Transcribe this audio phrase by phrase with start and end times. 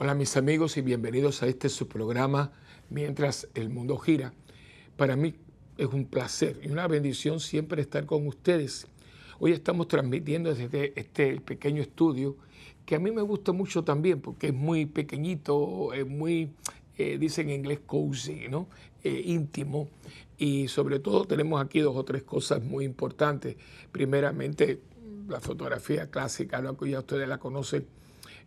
[0.00, 2.52] Hola mis amigos y bienvenidos a este su programa
[2.88, 4.32] Mientras el mundo gira.
[4.96, 5.34] Para mí
[5.76, 8.86] es un placer y una bendición siempre estar con ustedes.
[9.40, 12.36] Hoy estamos transmitiendo desde este pequeño estudio
[12.86, 16.52] que a mí me gusta mucho también porque es muy pequeñito, es muy,
[16.96, 18.68] eh, dicen en inglés, cozy, ¿no?
[19.02, 19.88] Eh, íntimo.
[20.38, 23.56] Y sobre todo tenemos aquí dos o tres cosas muy importantes.
[23.90, 24.80] Primeramente,
[25.26, 26.76] la fotografía clásica, ¿no?
[26.76, 27.97] que ya ustedes la conocen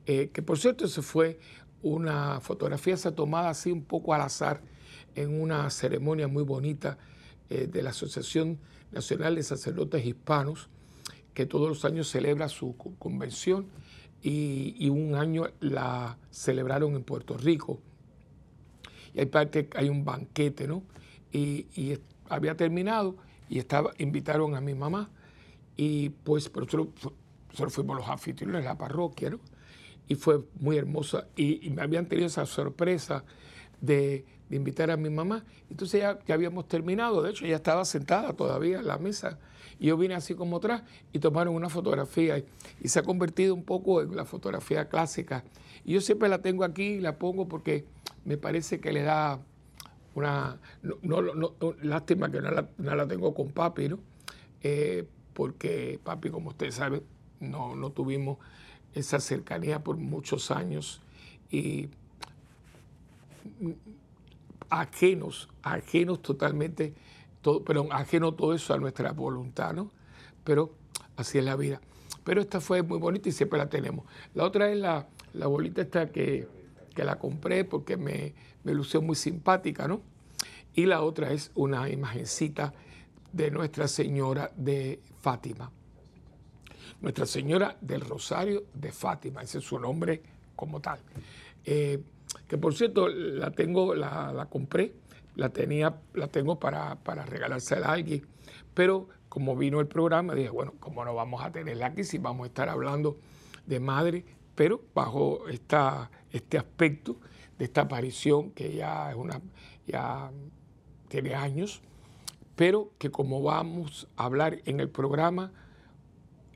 [0.05, 1.39] eh, que por cierto, se fue
[1.81, 4.61] una fotografía se tomada así un poco al azar
[5.15, 6.97] en una ceremonia muy bonita
[7.49, 8.59] eh, de la Asociación
[8.91, 10.69] Nacional de Sacerdotes Hispanos,
[11.33, 13.67] que todos los años celebra su convención
[14.21, 17.80] y, un año la celebraron en Puerto Rico.
[19.13, 20.83] Y hay parte, hay un banquete, ¿no?
[21.31, 21.97] Y,
[22.30, 23.17] había terminado
[23.49, 25.09] y estaba, invitaron a mi mamá
[25.75, 29.39] y pues, pero nosotros, fuimos los anfitriones la parroquia, ¿no?
[30.12, 31.28] Y fue muy hermosa.
[31.38, 33.23] Y, me habían tenido esa sorpresa
[33.80, 35.45] de, invitar a mi mamá.
[35.70, 39.39] Entonces ya, ya, habíamos terminado, de hecho ya estaba sentada todavía en la mesa.
[39.80, 43.64] Y yo vine así como atrás y tomaron una fotografía y, se ha convertido un
[43.64, 45.45] poco en la fotografía clásica.
[45.86, 47.86] Y yo siempre la tengo aquí y la pongo porque
[48.26, 49.39] me parece que le da
[50.14, 50.59] una...
[50.82, 51.22] No,
[51.84, 52.52] lástima que no
[52.95, 54.00] la, tengo con papi, ¿no?
[54.62, 57.02] Eh, porque papi, como usted sabe,
[57.39, 58.39] no, no tuvimos
[58.94, 61.02] esa cercanía por muchos años
[61.50, 61.89] y
[64.70, 66.94] ajenos, ajenos totalmente,
[67.42, 69.92] todo, pero ajeno todo eso a nuestra voluntad, ¿no?
[70.44, 70.73] Pero
[71.17, 71.81] así es la vida.
[72.23, 74.06] Pero esta fue muy bonita y siempre la tenemos.
[74.33, 76.48] La otra es la, la bolita esta que,
[76.95, 78.33] que la compré porque me,
[78.64, 80.02] me lució muy simpática, ¿no?
[80.73, 82.73] Y la otra es una imagencita
[83.33, 85.71] de Nuestra Señora de Fátima.
[87.02, 90.22] Nuestra Señora del Rosario de Fátima, ese es su nombre
[90.56, 91.00] como tal.
[91.66, 92.02] Eh,
[92.48, 94.94] que por cierto, la tengo, la, compré,
[95.36, 98.26] la tenía, la tengo para, para regalársela a alguien,
[98.73, 102.44] pero como vino el programa, dije, bueno, ¿cómo no vamos a tenerla aquí si vamos
[102.44, 103.18] a estar hablando
[103.66, 104.26] de madre,
[104.56, 107.18] pero bajo esta, este aspecto
[107.58, 109.42] de esta aparición que ya es una,
[109.88, 110.32] ya
[111.08, 111.82] tiene años,
[112.56, 115.52] pero que como vamos a hablar en el programa,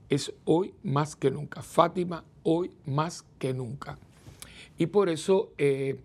[0.09, 1.61] es hoy más que nunca.
[1.61, 3.97] Fátima, hoy más que nunca.
[4.77, 5.99] Y por eso eh,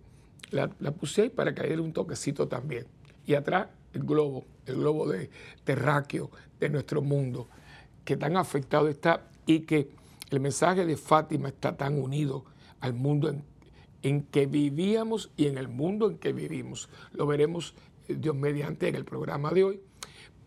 [0.50, 2.86] la, puse ahí para que haya un toquecito también.
[3.26, 5.30] Y atrás el globo, el globo de
[5.64, 7.48] terráqueo de nuestro mundo,
[8.04, 9.88] que tan afectado está y que
[10.30, 12.44] el mensaje de Fátima está tan unido
[12.80, 13.34] al mundo
[14.02, 16.88] en, que vivíamos y en el mundo en que vivimos.
[17.12, 17.74] Lo veremos
[18.08, 19.80] eh, Dios mediante en el programa de hoy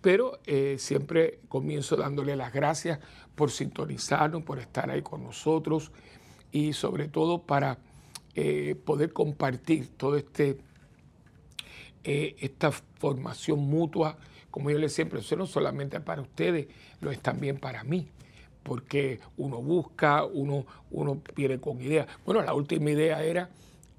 [0.04, 3.00] pero eh, siempre comienzo dándole las gracias
[3.36, 5.92] por sintonizarnos, por estar ahí con nosotros
[6.52, 7.78] y sobre todo para
[8.36, 10.58] eh, poder compartir todo este
[12.06, 14.18] eh, esta formación mutua,
[14.52, 16.68] como yo les siempre, eso no solamente para ustedes,
[17.00, 18.10] lo es también para mí,
[18.62, 22.08] porque uno busca, uno, uno viene con ideas.
[22.26, 23.50] Bueno, la última idea era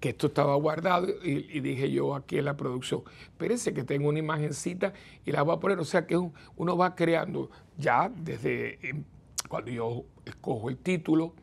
[0.00, 4.18] que esto estaba guardado y, dije yo aquí en la producción, espérense que tengo una
[4.18, 4.92] imagencita
[5.24, 9.02] y la voy a poner, o sea que uno va creando ya desde em,
[9.48, 11.34] cuando yo escojo el título,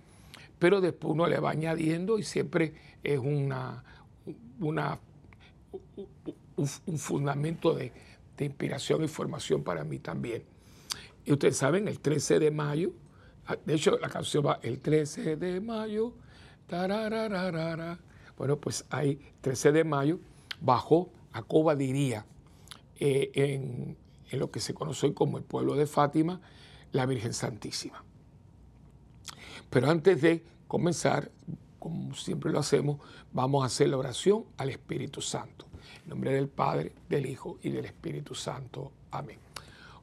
[0.60, 2.74] pero después uno le va añadiendo y siempre
[3.04, 3.84] es una,
[4.60, 4.98] un,
[6.98, 7.92] fundamento de,
[8.40, 10.44] inspiración y formación para mí también.
[11.26, 12.92] Y ustedes saben, el 13 de mayo,
[13.46, 16.16] ah, de hecho la canción va el 13 de mayo,
[18.38, 20.20] bueno, pues hay 13 de mayo,
[20.62, 22.26] bajo Acoba diría,
[23.00, 23.98] eh, en,
[24.40, 26.40] lo que se conoce hoy como el pueblo de Fátima,
[26.92, 28.04] la Virgen Santísima.
[29.70, 31.32] Pero antes de comenzar,
[31.80, 33.00] como siempre lo hacemos,
[33.32, 35.66] vamos a hacer la oración al Espíritu Santo.
[36.04, 38.92] En nombre del Padre, del Hijo y del Espíritu Santo.
[39.12, 39.40] Amén.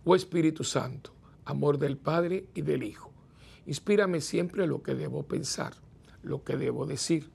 [0.04, 1.12] Oh Espíritu Santo,
[1.44, 3.10] amor del Padre y del Hijo,
[3.66, 5.74] inspírame siempre lo que debo pensar,
[6.22, 7.30] lo que debo decir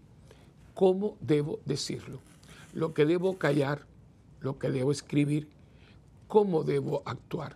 [0.73, 2.19] cómo debo decirlo,
[2.73, 3.85] lo que debo callar,
[4.39, 5.49] lo que debo escribir,
[6.27, 7.56] cómo debo actuar,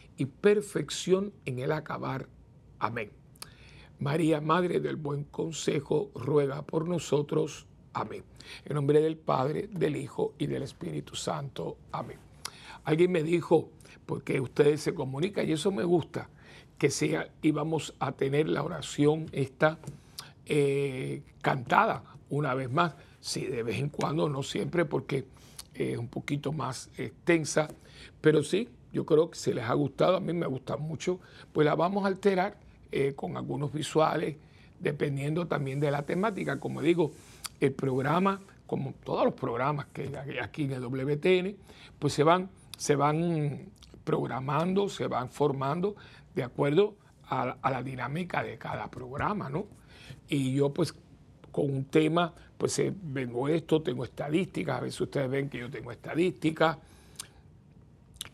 [0.17, 2.27] y perfección en el acabar.
[2.79, 3.11] Amén.
[3.99, 7.67] María, Madre del Buen Consejo, ruega por nosotros.
[7.93, 8.23] Amén.
[8.65, 11.77] En nombre del Padre, del Hijo y del Espíritu Santo.
[11.91, 12.17] Amén.
[12.83, 13.69] Alguien me dijo,
[14.05, 16.29] porque ustedes se comunican, y eso me gusta,
[16.77, 19.77] que sea, íbamos a tener la oración esta
[20.47, 22.95] eh, cantada una vez más.
[23.19, 25.25] Sí, de vez en cuando, no siempre, porque
[25.75, 27.67] es un poquito más extensa,
[28.19, 31.19] pero sí, yo creo que se les ha gustado, a mí me gusta mucho,
[31.53, 32.57] pues la vamos a alterar
[32.91, 34.35] eh, con algunos visuales,
[34.79, 36.59] dependiendo también de la temática.
[36.59, 37.11] Como digo,
[37.59, 41.55] el programa, como todos los programas que hay aquí en el WTN,
[41.99, 43.69] pues se van, se van
[44.03, 45.95] programando, se van formando
[46.35, 46.95] de acuerdo
[47.27, 49.67] a, la dinámica de cada programa, ¿no?
[50.27, 50.93] Y yo pues
[51.51, 55.69] con un tema, pues eh, vengo esto, tengo estadísticas, a veces ustedes ven que yo
[55.69, 56.77] tengo estadísticas,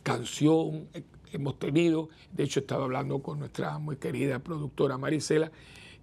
[0.08, 5.52] canción, eh, hemos tenido, de hecho he estado hablando con nuestra muy querida productora Marisela,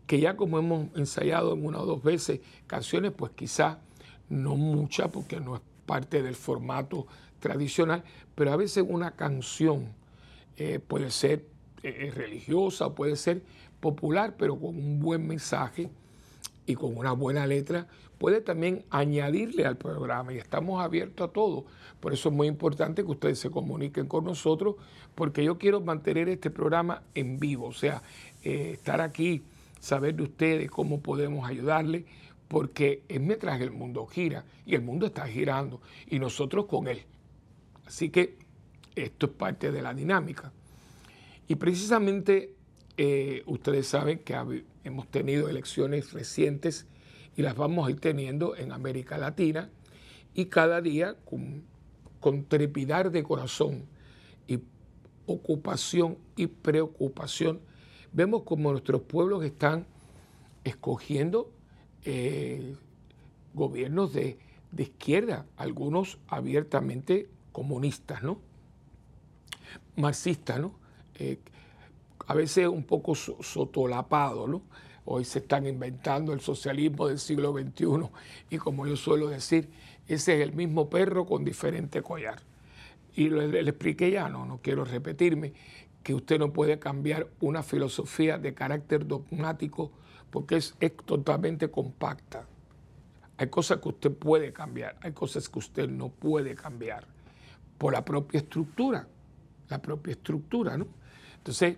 [0.07, 3.79] que ya como hemos ensayado en una o dos veces canciones, pues quizá
[4.29, 7.07] no muchas, porque no es parte del formato
[7.41, 8.05] tradicional,
[8.35, 9.89] pero a veces una canción
[10.59, 11.47] eh, puede ser
[11.83, 13.43] eh, religiosa puede ser
[13.81, 15.89] popular, pero con un buen mensaje
[16.67, 17.89] y con una buena letra,
[18.19, 21.67] puede también añadirle al programa y estamos abiertos a todo.
[22.01, 24.77] Por eso es muy importante que ustedes se comuniquen con nosotros,
[25.15, 28.03] porque yo quiero mantener este programa en vivo, o sea,
[28.43, 29.43] eh, estar aquí,
[29.81, 32.07] saber de ustedes cómo podemos ayudarle,
[32.49, 37.03] porque es mientras el mundo gira y el mundo está girando y nosotros con él.
[37.87, 38.39] Así que
[38.95, 40.53] esto es parte de la dinámica.
[41.49, 42.55] Y precisamente
[42.97, 44.37] eh, ustedes saben que
[44.85, 46.87] hemos tenido elecciones recientes
[47.37, 49.71] y las vamos a ir teniendo en América Latina
[50.35, 53.85] y cada día con, trepidar de corazón
[54.47, 54.61] y
[55.27, 57.61] ocupación y preocupación
[58.13, 59.87] vemos como nuestros pueblos están
[60.65, 61.51] escogiendo
[62.05, 62.77] eh,
[63.53, 64.39] gobiernos de,
[64.77, 68.41] izquierda, algunos abiertamente comunistas, ¿no?
[69.97, 70.75] Marxistas, ¿no?
[71.15, 71.39] Eh,
[72.27, 74.63] a veces un poco sotolapado, ¿no?
[75.07, 78.09] Hoy se están inventando el socialismo del siglo XXI
[78.51, 79.69] y como yo suelo decir,
[80.09, 82.41] ese es el mismo perro con diferente collar.
[83.15, 85.53] Y le, expliqué ya, no, no quiero repetirme,
[86.03, 89.93] que usted no puede cambiar una filosofía de carácter dogmático
[90.31, 92.47] porque es, es totalmente compacta.
[93.37, 97.07] Hay cosas que usted puede cambiar, hay cosas que usted no puede cambiar
[97.79, 99.07] por la propia estructura,
[99.69, 100.87] la propia estructura, ¿no?
[101.37, 101.77] Entonces,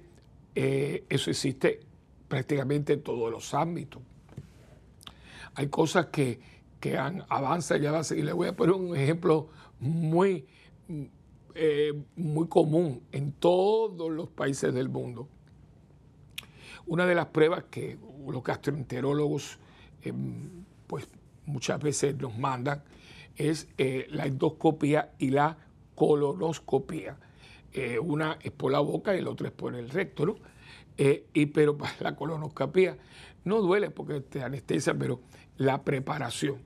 [0.55, 1.81] eh, eso existe
[2.28, 4.02] prácticamente en todos los ámbitos.
[5.55, 6.40] Hay cosas que,
[6.81, 8.19] que han, avanzan y avanzan.
[8.19, 9.49] Y le voy a poner un ejemplo
[9.81, 10.46] muy,
[11.55, 15.28] eh, muy común en todos los países del mundo.
[16.87, 19.58] Una de las pruebas que los gastroenterólogos
[20.02, 21.08] em, pues
[21.46, 22.82] muchas veces nos mandan
[23.37, 25.58] es eh, la endoscopía y la
[25.94, 27.17] colonoscopía.
[27.73, 30.37] Eh, una es por la boca y la otra es por el recto.
[30.99, 32.97] Eh, y, pero la colonoscopia
[33.45, 35.21] no duele porque te anestesia, pero
[35.57, 36.59] la preparación.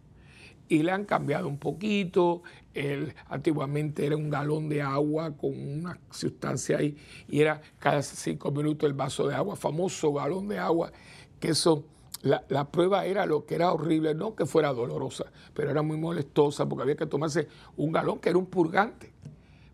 [0.68, 2.42] Y le han cambiado un poquito.
[2.72, 6.96] El, antiguamente era un galón de agua con una sustancia ahí
[7.28, 10.92] y era cada cinco minutos el vaso de agua, famoso galón de agua,
[11.40, 11.84] que eso,
[12.22, 15.96] la, la prueba era lo que era horrible, no que fuera dolorosa, pero era muy
[15.96, 19.12] molestosa porque había que tomarse un galón que era un purgante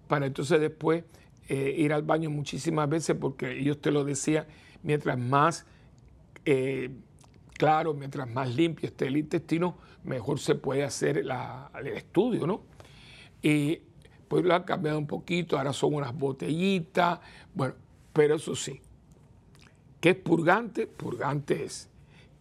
[0.09, 1.05] para entonces después
[1.49, 4.47] eh, ir al baño muchísimas veces porque ellos te lo decían,
[4.83, 5.67] mientras más
[6.45, 6.91] eh,
[7.57, 12.63] claro, mientras más limpio esté el intestino, mejor se puede hacer el estudio, ¿no?
[13.43, 13.81] Y
[14.29, 17.21] pues lo han cambiado un poquito, ahora son unas botellitas,
[17.55, 17.75] bueno,
[18.13, 18.81] pero eso sí,
[20.01, 20.87] ¿qué es purgante?
[20.87, 21.89] Purgante es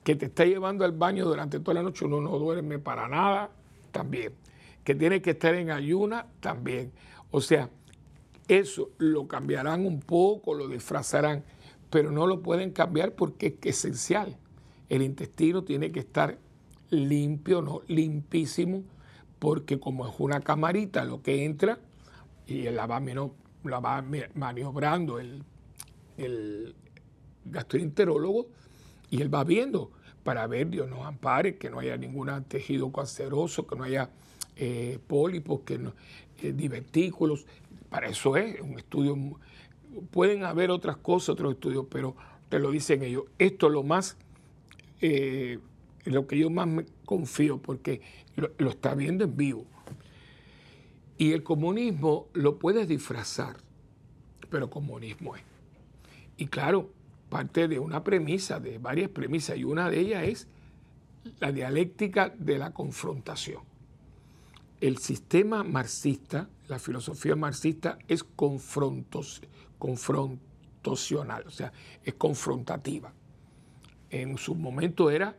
[0.03, 3.49] que te está llevando al baño durante toda la noche, uno no duerme para nada,
[3.91, 4.33] también.
[4.83, 6.91] Que tiene que estar en ayuna, también.
[7.31, 7.69] O sea,
[8.47, 11.43] eso lo cambiarán un poco, lo disfrazarán,
[11.89, 14.37] pero no lo pueden cambiar porque es esencial.
[14.89, 16.37] El intestino tiene que estar
[16.89, 18.83] limpio, no limpísimo,
[19.39, 21.79] porque como es una camarita lo que entra
[22.47, 25.43] y la va, la va maniobrando el,
[27.45, 28.47] gastroenterólogo
[29.11, 29.91] y él va viendo
[30.23, 34.09] para ver, Dios nos ampare, que no haya ningún tejido canceroso, que no haya
[34.55, 35.93] eh, pólipos, que no,
[36.41, 37.45] eh, divertículos,
[37.95, 39.15] para eso es un estudio.
[40.11, 42.13] Pueden haber otras cosas, otros estudios, pero
[42.49, 43.23] te lo dicen ellos.
[43.39, 44.17] Esto es lo más,
[44.99, 45.59] eh,
[46.03, 48.01] lo que yo más me confío, porque
[48.35, 49.65] lo, está viendo en vivo.
[51.17, 53.55] Y el comunismo lo puedes disfrazar,
[54.49, 55.43] pero comunismo es.
[56.35, 56.89] Y claro,
[57.29, 60.47] parte de una premisa, de varias premisas, y una de ellas es
[61.39, 63.61] la dialéctica de la confrontación.
[64.81, 69.41] El sistema marxista, la filosofía marxista es confrontos,
[69.77, 71.71] confrontacional, o sea,
[72.03, 73.13] es confrontativa.
[74.09, 75.35] En su momento era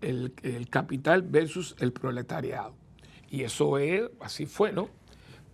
[0.00, 0.32] el,
[0.70, 2.74] capital versus el proletariado.
[3.30, 4.88] Y eso es, así fue, ¿no?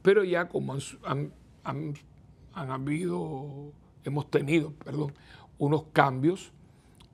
[0.02, 0.74] Pero ya como
[1.04, 1.32] han,
[1.64, 1.94] han,
[2.52, 3.72] han habido,
[4.04, 5.14] hemos tenido, perdón,
[5.58, 6.52] unos cambios,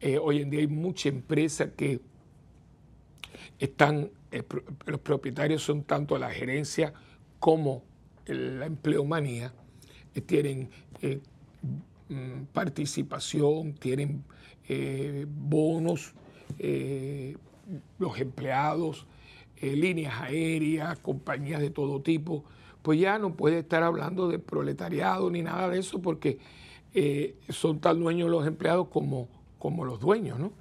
[0.01, 2.01] eh, hoy en día hay mucha empresa que
[3.59, 4.43] están, eh,
[4.87, 6.93] los propietarios son tanto la gerencia
[7.39, 7.83] como
[8.27, 9.53] la empleomanía,
[10.15, 10.71] eh, tienen
[12.09, 14.25] mm, participación, tienen
[15.27, 16.13] bonos,
[17.99, 19.07] los empleados,
[19.63, 22.45] líneas aéreas, compañías de todo tipo,
[22.83, 26.39] pues ya no puede estar hablando de proletariado ni nada de eso porque
[27.49, 30.53] son tan dueños los empleados como como los dueños, ¿no?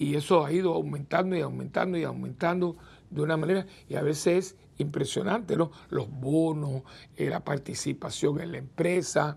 [0.00, 2.76] Eh, y eso ha ido aumentando y aumentando y aumentando
[3.10, 5.70] de una manera, y a veces es impresionante, ¿no?
[5.90, 6.82] Los bonos,
[7.16, 9.36] eh, la participación en la empresa,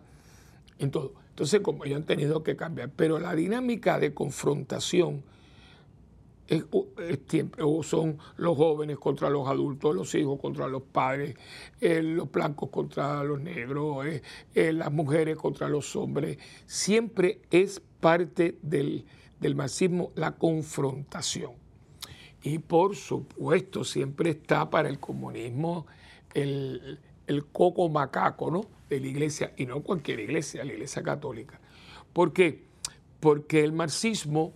[0.79, 1.13] en todo.
[1.29, 5.24] Entonces, como ellos han tenido que cambiar, pero la dinámica de confrontación
[6.48, 11.36] es, o son los jóvenes contra los adultos, los hijos contra los padres,
[11.82, 14.05] eh, los blancos contra los negros,
[14.53, 19.05] las mujeres contra los hombres, siempre es parte del,
[19.56, 21.52] marxismo la confrontación.
[22.42, 25.86] Y por supuesto siempre está para el comunismo
[26.34, 27.00] el,
[27.52, 28.66] coco macaco ¿no?
[28.90, 31.60] de la iglesia, y no cualquier iglesia, la iglesia católica.
[32.12, 32.64] ¿Por qué?
[33.20, 34.54] Porque el marxismo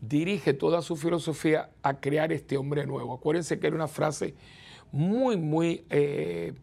[0.00, 3.14] dirige toda su filosofía a crear este hombre nuevo.
[3.14, 4.34] Acuérdense que era una frase
[4.92, 6.54] muy, muy, eh,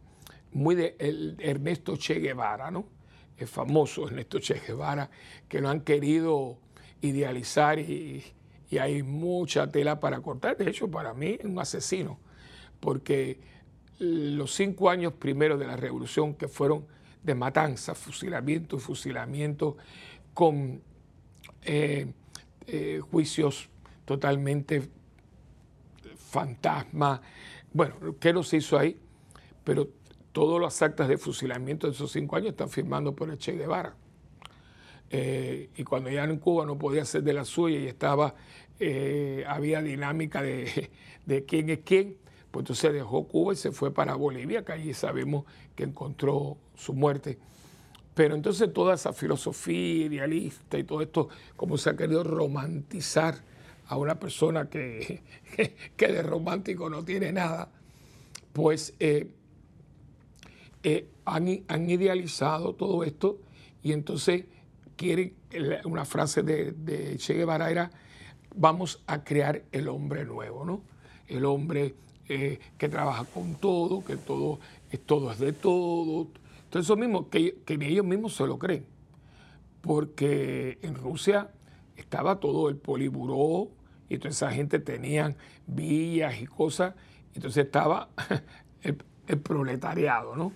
[0.52, 0.96] muy de
[1.40, 2.86] Ernesto Che Guevara, ¿no?
[3.38, 5.10] el famoso Ernesto Che Guevara,
[5.48, 6.58] que lo han querido
[7.02, 8.24] idealizar y,
[8.78, 10.58] hay mucha tela para cortar.
[10.58, 12.20] De hecho, para mí es un asesino,
[12.82, 13.40] porque
[14.00, 16.86] los cinco años primeros de la revolución, que fueron
[17.24, 19.78] de matanza, fusilamiento, fusilamiento,
[20.34, 20.82] con
[21.62, 22.12] eh,
[22.68, 23.70] eh, juicios
[24.04, 24.90] totalmente
[26.18, 27.22] fantasma.
[27.72, 29.00] Bueno, ¿qué nos hizo ahí?
[29.64, 29.88] Pero
[30.34, 33.96] todas las actas de fusilamiento de esos cinco años están firmados por el Che Guevara.
[35.10, 38.36] Eh, y cuando ya en Cuba no podía ser de la suya y estaba,
[38.80, 40.42] eh, había dinámica
[41.26, 42.18] de, quién es quién,
[42.52, 45.46] pues entonces dejó Cuba y se fue para Bolivia, que allí sabemos
[45.76, 47.38] que encontró su muerte.
[48.14, 53.36] Pero entonces toda esa filosofía idealista y todo esto, como se ha querido romantizar
[53.88, 55.22] a una persona que,
[55.98, 57.70] que de romántico no tiene nada,
[58.54, 59.28] pues eh,
[60.84, 63.40] eh, han, idealizado todo esto
[63.84, 64.46] y entonces
[64.96, 65.34] quieren,
[65.86, 67.92] una frase de, Che Guevara era,
[68.56, 70.82] vamos a crear el hombre nuevo, ¿no?
[71.28, 71.96] El hombre
[72.28, 74.60] eh, que trabaja con todo, que todo,
[75.06, 76.28] todo es de todo.
[76.66, 78.86] Entonces eso mismo, que, ni ellos mismos se lo creen,
[79.82, 81.52] porque en Rusia
[81.96, 83.70] estaba todo el poliburó
[84.10, 85.36] y toda esa gente tenían
[85.68, 86.94] villas y cosas,
[87.34, 88.10] entonces estaba
[89.28, 90.52] el proletariado, ¿no?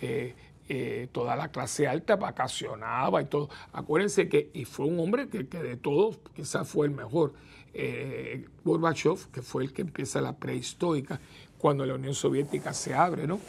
[0.00, 0.34] Eh,
[0.68, 3.48] eh, toda la clase alta vacacionaba y todo.
[3.72, 7.34] Acuérdense que, y fue un hombre que, de todos quizás fue el mejor.
[7.74, 11.20] Eh, Gorbachev, que fue el que empieza la prehistórica,
[11.58, 13.40] cuando la Unión Soviética se abre, ¿no?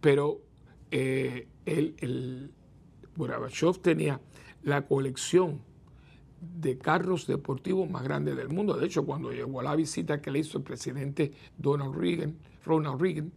[0.00, 0.40] Pero
[0.90, 2.50] el, el
[3.16, 4.20] Gorbachev tenía
[4.62, 5.60] la colección
[6.40, 8.74] de carros deportivos más grande del mundo.
[8.74, 13.00] De hecho, cuando llegó a la visita que le hizo el presidente Donald Reagan, Ronald
[13.00, 13.32] Reagan,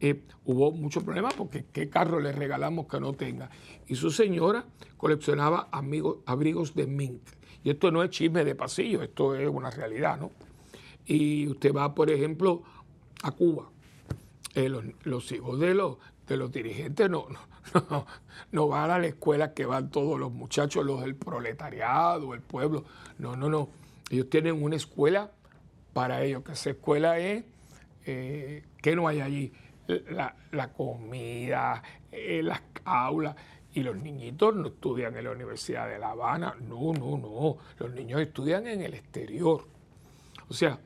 [0.00, 3.50] eh, hubo muchos problemas porque qué carro le regalamos que no tenga.
[3.86, 4.64] Y su señora
[4.96, 7.22] coleccionaba amigos, abrigos de mink.
[7.62, 10.30] Y esto no es chisme de pasillo, esto es una realidad, ¿no?
[11.06, 12.62] Y usted va, por ejemplo,
[13.22, 13.70] a Cuba.
[14.54, 15.96] Eh, los, hijos de los,
[16.28, 17.26] de los dirigentes no,
[17.90, 18.06] no,
[18.52, 22.84] no, van a la escuela que van todos los muchachos, los del proletariado, el pueblo.
[23.18, 23.68] No, no, no.
[24.10, 25.32] Ellos tienen una escuela
[25.92, 27.44] para ellos, que esa escuela es,
[28.06, 29.52] eh, ¿qué no hay allí?
[29.86, 33.36] La, comida, eh, las aulas.
[33.72, 37.56] Y los niñitos no estudian en la Universidad de La Habana, no, no, no.
[37.78, 39.66] Los niños estudian en el exterior.
[40.48, 40.78] O sea,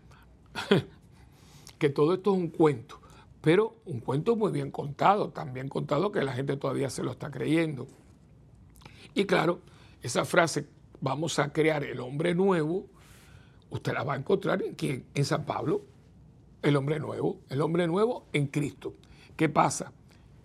[1.78, 3.00] que todo esto es un cuento,
[3.43, 7.12] pero un cuento muy bien contado, tan bien contado que la gente todavía se lo
[7.12, 7.87] está creyendo.
[9.14, 9.61] Y claro,
[10.00, 10.67] esa frase,
[11.00, 12.87] vamos a crear el hombre nuevo,
[13.69, 15.05] usted la va a encontrar en?
[15.14, 15.83] En San Pablo
[16.62, 18.94] el hombre nuevo, el hombre nuevo en Cristo.
[19.36, 19.92] ¿Qué pasa?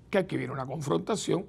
[0.10, 1.46] Que aquí viene una confrontación,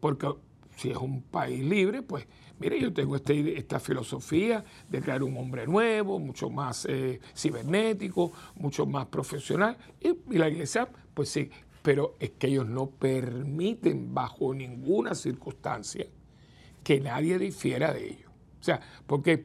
[0.00, 0.28] porque
[0.76, 2.26] si es un país libre, pues
[2.58, 8.32] mire, yo tengo este, esta filosofía de crear un hombre nuevo, mucho más eh, cibernético,
[8.56, 9.76] mucho más profesional.
[10.00, 11.50] Y, la iglesia, pues sí,
[11.82, 16.06] pero es que ellos no permiten bajo ninguna circunstancia
[16.82, 18.30] que nadie difiera de ellos.
[18.60, 19.44] O sea, porque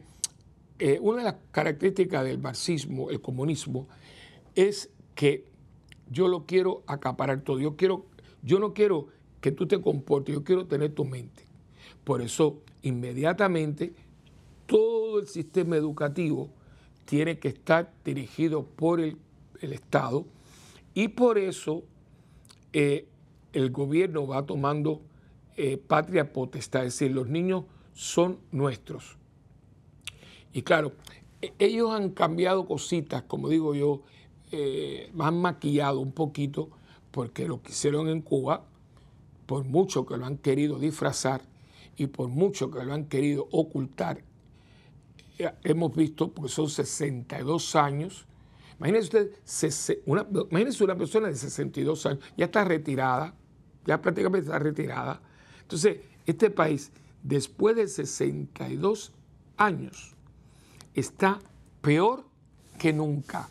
[0.80, 3.88] eh, una de las características del marxismo, el comunismo,
[4.56, 5.46] es que
[6.10, 7.60] yo lo quiero acaparar todo.
[7.60, 8.06] Yo, quiero,
[8.42, 9.08] yo no quiero
[9.42, 11.46] que tú te comportes, yo quiero tener tu mente.
[12.04, 13.94] Por eso, inmediatamente,
[14.66, 16.50] todo el sistema educativo
[17.06, 19.18] tiene que estar dirigido por el,
[19.62, 20.26] Estado
[20.94, 21.84] y por eso
[22.74, 23.08] eh,
[23.54, 25.02] el gobierno va tomando
[25.56, 29.16] eh, patria potestad, es decir, los niños son nuestros.
[30.52, 30.92] Y claro,
[31.42, 34.02] e, ellos han cambiado cositas, como digo yo,
[34.56, 36.70] eh, han maquillado un poquito,
[37.10, 38.64] porque lo que hicieron en Cuba,
[39.48, 41.42] por mucho que lo han querido disfrazar
[41.98, 44.24] y por mucho que lo han querido ocultar,
[45.40, 48.28] eh, hemos visto, porque son 62 años,
[48.78, 53.34] imagínense usted, una, imagínense una persona de 62 años, ya está retirada,
[53.88, 55.20] ya prácticamente está retirada.
[55.64, 56.92] Entonces, este país,
[57.24, 59.14] después de 62
[59.58, 60.16] años,
[60.94, 61.40] está
[61.82, 62.24] peor
[62.78, 63.50] que nunca.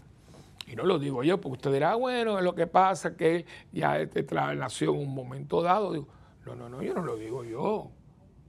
[0.73, 4.01] Y no lo digo yo, porque usted dirá, bueno, es lo que pasa que ya
[4.01, 4.25] este
[4.57, 5.93] nació en un momento dado.
[5.93, 6.09] Digo,
[6.47, 7.91] no, no, no, yo no lo digo yo.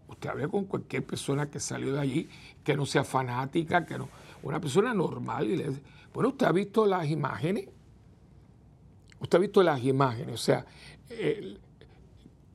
[0.08, 2.30] Usted hable con cualquier persona que salió de allí,
[2.64, 4.08] que no sea fanática, que no.
[4.42, 5.82] Una persona normal y le dice,
[6.14, 7.68] bueno, usted ha visto las imágenes.
[9.20, 10.66] Usted ha visto las imágenes, o sea,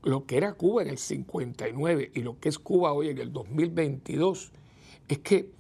[0.03, 3.35] lo que era Cuba en el 59 y lo que es Cuba hoy en el
[3.35, 4.51] 2022,
[5.09, 5.51] es que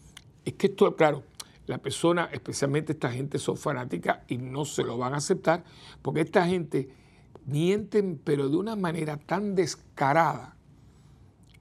[0.47, 1.25] es que esto, claro,
[1.69, 5.65] la persona, especialmente esta gente, son fanáticas y no se lo van a aceptar
[6.03, 6.89] porque esta gente
[7.45, 10.57] mienten, pero de una manera tan descarada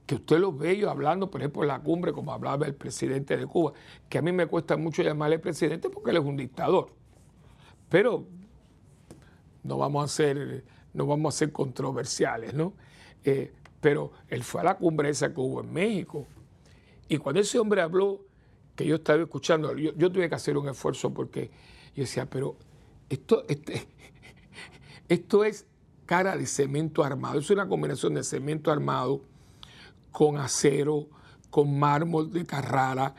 [0.05, 3.36] que usted los ve ellos hablando, por ejemplo, en la cumbre, como hablaba el presidente
[3.36, 3.73] de Cuba,
[4.08, 6.89] que a mí me cuesta mucho llamarle presidente porque él es un dictador.
[7.89, 8.25] Pero
[9.63, 12.73] no vamos a ser, no vamos a ser controversiales, ¿no?
[13.25, 13.51] Eh,
[13.82, 16.25] pero él fue a la cumbre esa que hubo en México.
[17.10, 18.21] Y cuando ese hombre habló
[18.77, 21.49] que yo estaba escuchando, yo, tuve que hacer un esfuerzo porque
[21.95, 22.55] yo decía, pero
[23.09, 23.87] esto, este,
[25.09, 25.65] esto es
[26.05, 29.23] cara de cemento armado, es una combinación de cemento armado
[30.11, 31.07] con acero,
[31.49, 33.15] con mármol de Carrara.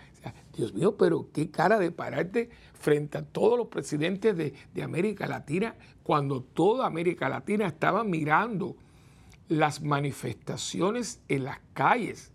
[0.57, 5.27] Dios mío, pero qué cara de pararte frente a todos los presidentes de, de América
[5.27, 8.77] Latina, cuando toda América Latina estaba mirando
[9.49, 12.33] las manifestaciones en las calles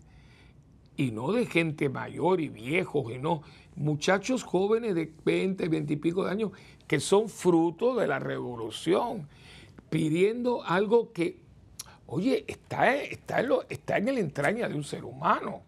[0.96, 3.42] y no de gente mayor y viejos, y no,
[3.76, 6.52] muchachos jóvenes de 20, 20 y pico de años
[6.86, 9.28] que son fruto de la revolución,
[9.90, 11.40] pidiendo algo que,
[12.06, 15.62] oye, está, está, en, lo, está en el entraña de un ser humano.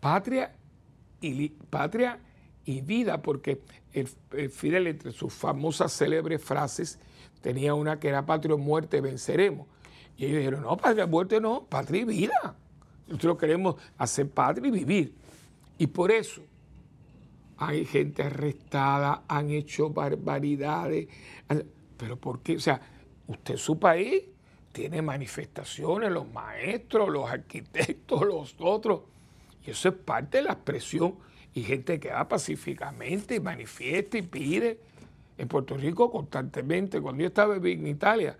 [0.00, 0.54] Patria
[1.20, 2.20] y, patria
[2.64, 3.60] y vida, porque
[3.92, 4.08] el,
[4.50, 6.98] Fidel entre sus famosas célebres frases
[7.40, 9.66] tenía una que era patria o muerte, venceremos.
[10.16, 12.56] Y ellos dijeron, no, patria muerte no, patria y vida.
[13.06, 15.14] Nosotros queremos hacer patria y vivir.
[15.78, 16.42] Y por eso
[17.58, 21.08] hay gente arrestada, han hecho barbaridades.
[21.96, 22.56] Pero ¿por qué?
[22.56, 22.80] O sea,
[23.26, 24.24] usted su país
[24.72, 29.02] tiene manifestaciones, los maestros, los arquitectos, los otros.
[29.66, 31.14] Y eso es parte de la expresión.
[31.54, 34.78] Y gente que va pacíficamente y manifiesta y pide
[35.38, 37.00] en Puerto Rico constantemente.
[37.00, 38.36] Cuando yo estaba en Italia,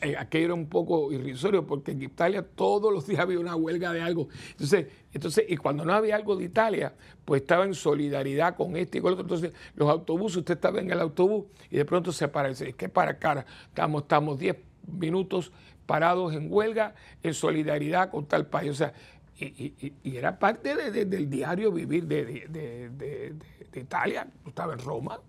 [0.00, 3.92] eh, aquello era un poco irrisorio porque en Italia todos los días había una huelga
[3.92, 4.28] de algo.
[4.50, 6.94] Entonces, entonces, y cuando no había algo de Italia,
[7.24, 9.34] pues estaba en solidaridad con este y con el otro.
[9.34, 12.88] Entonces, los autobuses, usted estaba en el autobús y de pronto se para es que
[12.88, 15.52] para cara, estamos, estamos 10 minutos
[15.86, 18.70] parados en huelga, en solidaridad con tal país.
[18.72, 18.92] O sea,
[19.38, 23.34] y, era parte del diario vivir de
[23.74, 24.26] Italia.
[24.46, 25.20] Estaba en Roma,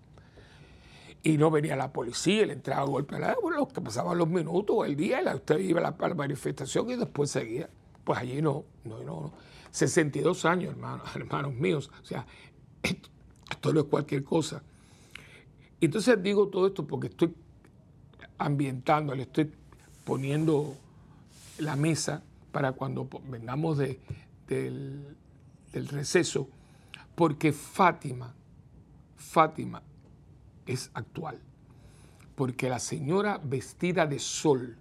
[1.22, 4.18] y no venía la policía, le entraba a golpe a la bueno, los que pasaban
[4.18, 7.68] los minutos el día, usted iba a la, manifestación y después seguía.
[8.04, 9.32] Pues allí no, no, no,
[9.70, 11.90] 62 años, hermanos, hermanos míos.
[12.00, 12.26] O sea,
[12.82, 14.62] esto, no es cualquier cosa.
[15.80, 17.34] Entonces digo todo esto porque estoy
[18.38, 19.52] ambientando, le estoy
[20.04, 20.74] poniendo
[21.58, 24.00] la mesa para cuando vengamos de,
[24.46, 25.16] del,
[25.72, 26.48] del receso,
[27.14, 28.34] porque Fátima,
[29.16, 29.82] Fátima
[30.72, 31.40] es actual.
[32.34, 34.76] Porque la señora vestida de sol,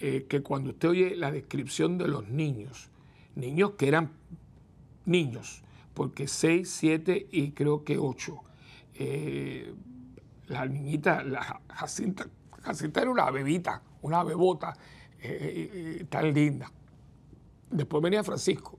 [0.00, 2.90] eh, que cuando usted oye la descripción de los niños,
[3.34, 4.10] niños que eran
[5.04, 5.62] niños,
[5.94, 8.36] porque 6, 7 y creo que 8,
[8.94, 9.74] eh,
[10.48, 12.26] la niñita, la Jacinta,
[12.62, 14.76] Jacinta era una bebita, una bebota
[15.20, 16.70] eh, tan linda.
[17.70, 18.78] Después venía Francisco,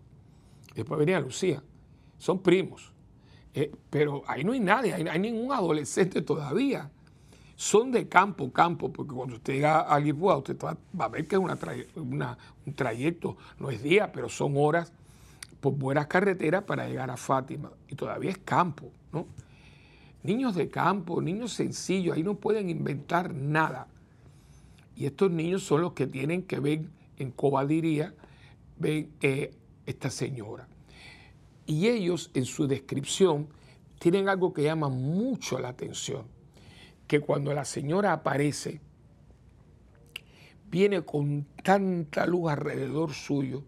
[0.77, 1.63] Después venía Lucía.
[2.19, 2.93] Son primos.
[3.59, 6.91] Eh, pero ahí no hay nadie, ahí no hay ningún adolescente todavía.
[7.55, 11.37] Son de campo, campo, porque cuando usted llega a Lisboa, usted va, a ver que
[11.37, 14.93] es un trayecto, no es día, pero son horas
[15.59, 17.71] por buenas carreteras para llegar a Fátima.
[17.87, 19.25] Y todavía es campo, ¿no?
[20.21, 23.87] Niños de campo, niños sencillos, ahí no pueden inventar nada.
[24.95, 26.81] Y estos niños son los que tienen que ver
[27.17, 28.13] en cobadiría,
[28.77, 29.51] ven eh,
[29.87, 30.67] esta señora.
[31.67, 33.49] Y ellos en su descripción
[33.99, 36.25] tienen algo que llama mucho la atención,
[37.07, 38.79] que cuando la señora aparece,
[40.71, 43.63] viene con tanta luz alrededor suyo,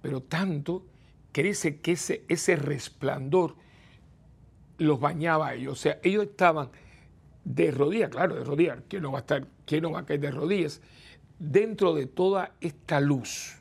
[0.00, 0.84] pero tanto
[1.32, 3.56] que dice que ese, resplandor
[4.78, 5.72] los bañaba a ellos.
[5.72, 6.70] O sea, ellos estaban
[7.44, 10.20] de rodillas, claro, de rodillas, ¿quién no va a estar, quién no va a caer
[10.20, 10.80] de rodillas?
[11.38, 13.58] Dentro de toda esta luz.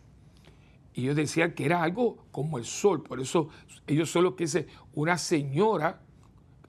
[0.96, 3.50] Y ellos decían que era algo como el sol, por eso
[3.86, 6.02] ellos son los que dicen una señora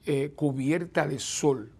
[0.05, 1.71] eh, cubierta de sol.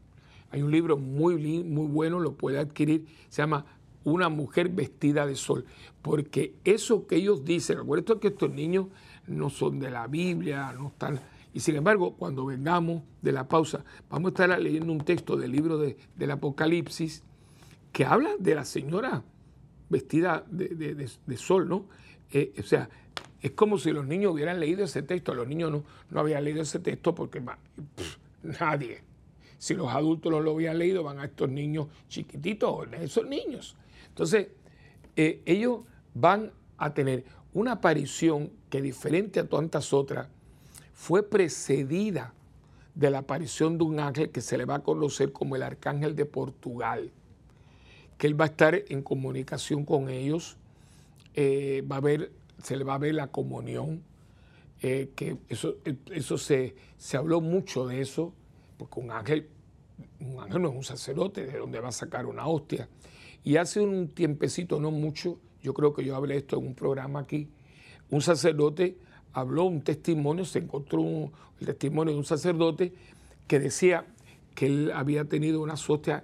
[0.49, 3.65] Hay un libro muy, muy bueno, lo puede adquirir, se llama
[4.05, 5.65] Una mujer vestida de sol,
[6.01, 8.87] porque eso que ellos dicen, recuerden que estos niños
[9.27, 11.19] no son de la Biblia, no están...
[11.53, 15.51] Y sin embargo, cuando vengamos de la pausa, vamos a estar leyendo un texto del
[15.51, 17.23] libro del Apocalipsis
[17.91, 19.23] que habla de la señora
[19.89, 21.87] vestida de sol, ¿no?
[22.31, 22.89] Eh, o sea,
[23.41, 25.33] es como si los niños hubieran leído ese texto.
[25.33, 27.41] Los niños no, no habían leído ese texto porque
[28.43, 29.03] nadie.
[29.57, 33.75] Si los adultos no lo habían leído, van a estos niños chiquititos, esos niños.
[34.09, 34.47] Entonces,
[35.15, 35.81] eh, ellos
[36.13, 40.27] van a tener una aparición que, diferente a tantas otras,
[40.93, 42.33] fue precedida
[42.93, 46.15] de la aparición de un ángel que se le va a conocer como el arcángel
[46.15, 47.11] de Portugal,
[48.17, 50.57] que él va a estar en comunicación con ellos
[51.37, 52.01] eh, va a
[52.63, 54.01] se le va a ver la comunión,
[54.81, 55.75] eh, que eso,
[56.11, 58.33] eso se, se, habló mucho de eso,
[58.77, 59.47] porque un ángel,
[60.19, 62.89] un ángel no es un sacerdote, de donde va a sacar una hostia.
[63.43, 67.19] Y hace un tiempecito, no mucho, yo creo que yo hablé esto en un programa
[67.19, 67.49] aquí,
[68.09, 68.97] un sacerdote
[69.31, 72.93] habló un testimonio, se encontró el testimonio de un sacerdote
[73.45, 74.07] que decía
[74.55, 76.23] que él había tenido una hostia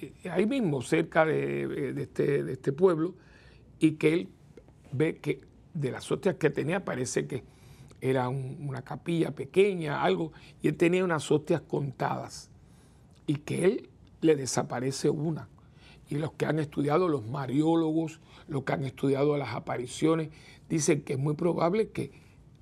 [0.00, 3.14] eh, ahí mismo, cerca de, este, de este pueblo,
[3.78, 4.28] y que él
[4.92, 5.40] ve que
[5.74, 7.44] de las hostias que tenía parece que
[8.00, 12.50] era una capilla pequeña, algo, y él tenía unas hostias contadas,
[13.26, 13.88] y que él
[14.20, 15.48] le desaparece una.
[16.08, 20.30] Y los que han estudiado, los mariólogos, los que han estudiado las apariciones,
[20.68, 22.12] dicen que es muy probable que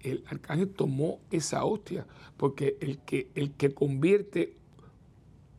[0.01, 4.55] el arcángel tomó esa hostia, porque el que, el que convierte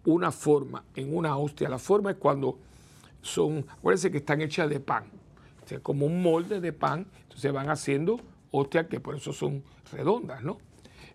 [0.05, 2.57] una forma en una hostia, la forma es cuando
[3.21, 5.05] son, acuérdense que están hechas de pan,
[5.81, 8.19] como un molde de pan, entonces van haciendo
[8.51, 10.57] hostias que por eso son redondas, ¿no?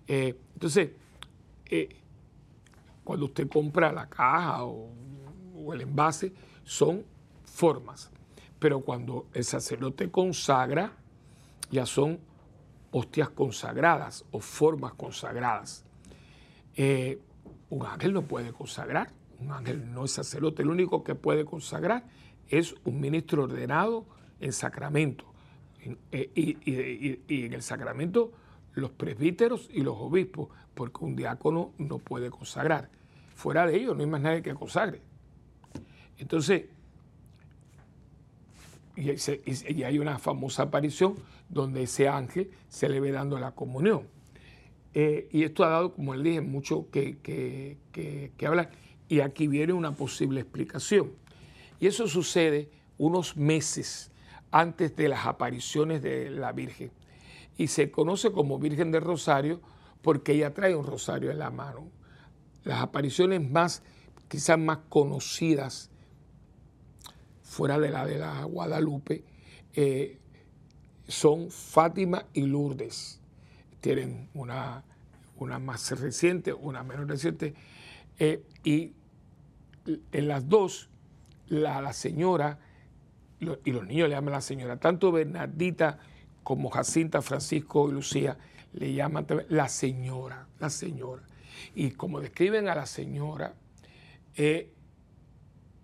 [0.06, 0.90] Eh, entonces,
[1.66, 1.88] eh,
[3.04, 4.90] cuando usted compra la caja o,
[5.72, 6.32] el envase,
[6.64, 7.04] son
[7.44, 8.10] formas.
[8.58, 10.92] Pero cuando el sacerdote consagra,
[11.70, 12.18] ya son
[12.90, 15.84] hostias consagradas o formas consagradas.
[16.76, 17.20] Eh,
[17.70, 19.10] un ángel no puede consagrar,
[19.40, 22.04] un ángel no es sacerdote, el único que puede consagrar
[22.48, 24.04] es un ministro ordenado
[24.42, 25.24] en sacramento.
[26.12, 28.32] Eh, y, en el sacramento
[28.74, 32.90] los presbíteros y los obispos, porque un diácono no puede consagrar.
[33.34, 35.02] Fuera de ellos no hay más nadie que consagre.
[36.18, 36.64] Entonces,
[38.96, 41.16] y, hay una famosa aparición
[41.48, 44.06] donde ese ángel se le ve dando la comunión.
[44.94, 47.78] Eh, y esto ha dado, como le dije, mucho que, que,
[48.36, 48.70] que hablar.
[49.08, 51.12] Y aquí viene una posible explicación.
[51.78, 54.11] Y eso sucede unos meses
[54.52, 56.92] antes de las apariciones de la Virgen.
[57.56, 59.60] Y se conoce como Virgen del Rosario
[60.02, 61.90] porque ella trae un rosario en la mano.
[62.64, 63.82] Las apariciones más,
[64.28, 65.90] quizás más conocidas,
[67.42, 69.24] fuera de la de la Guadalupe,
[69.74, 70.18] eh,
[71.08, 73.20] son Fátima y Lourdes.
[73.80, 74.84] Tienen una,
[75.36, 77.54] una más reciente, una menos reciente.
[78.18, 78.92] Eh, y
[80.12, 80.88] en las dos,
[81.48, 82.58] la, la señora
[83.64, 85.98] y los niños le llaman la señora, tanto Bernardita
[86.42, 88.38] como Jacinta, Francisco y Lucía
[88.72, 91.22] le llaman la señora, la señora.
[91.74, 93.54] Y como describen a la señora,
[94.36, 94.72] eh,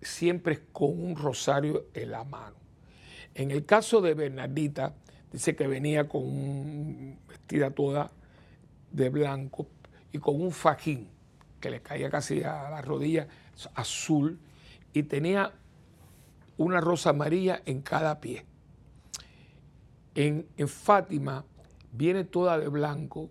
[0.00, 2.56] siempre con un rosario en la mano.
[3.34, 4.94] En el caso de Bernardita,
[5.32, 8.10] dice que venía con un, vestida toda
[8.90, 9.68] de blanco
[10.12, 11.08] y con un fajín
[11.60, 13.28] que le caía casi a la rodilla
[13.74, 14.38] azul
[14.92, 15.52] y tenía
[16.58, 18.44] una rosa amarilla en cada pie.
[20.14, 21.44] En, Fátima
[21.92, 23.30] viene toda de blanco,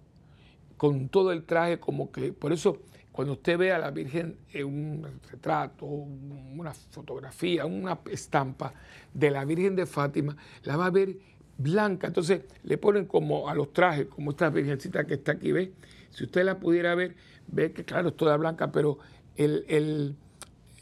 [0.78, 2.78] con todo el traje como que, por eso
[3.12, 8.74] cuando usted ve a la Virgen en un retrato, una fotografía, una estampa
[9.14, 11.18] de la Virgen de Fátima, la va a ver
[11.58, 12.08] blanca.
[12.08, 15.74] Entonces le ponen como a los trajes, como esta virgencita que está aquí, ¿ve?
[16.12, 17.16] Si usted la pudiera ver,
[17.48, 19.00] ve que claro, es toda blanca, pero
[19.36, 20.16] el,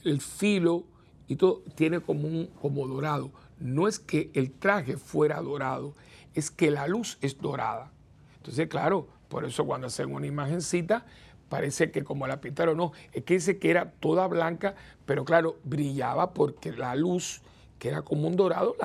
[0.04, 0.84] el filo
[1.28, 3.32] y todo tiene como un como dorado.
[3.60, 5.94] No es que el traje fuera dorado,
[6.34, 7.92] es que la luz es dorada.
[8.38, 11.06] Entonces, claro, por eso cuando hacen una imagencita,
[11.50, 15.58] parece que como la pintaron, no, es que dice que era toda blanca, pero claro,
[15.64, 17.42] brillaba porque la luz,
[17.80, 18.76] que era como un dorado,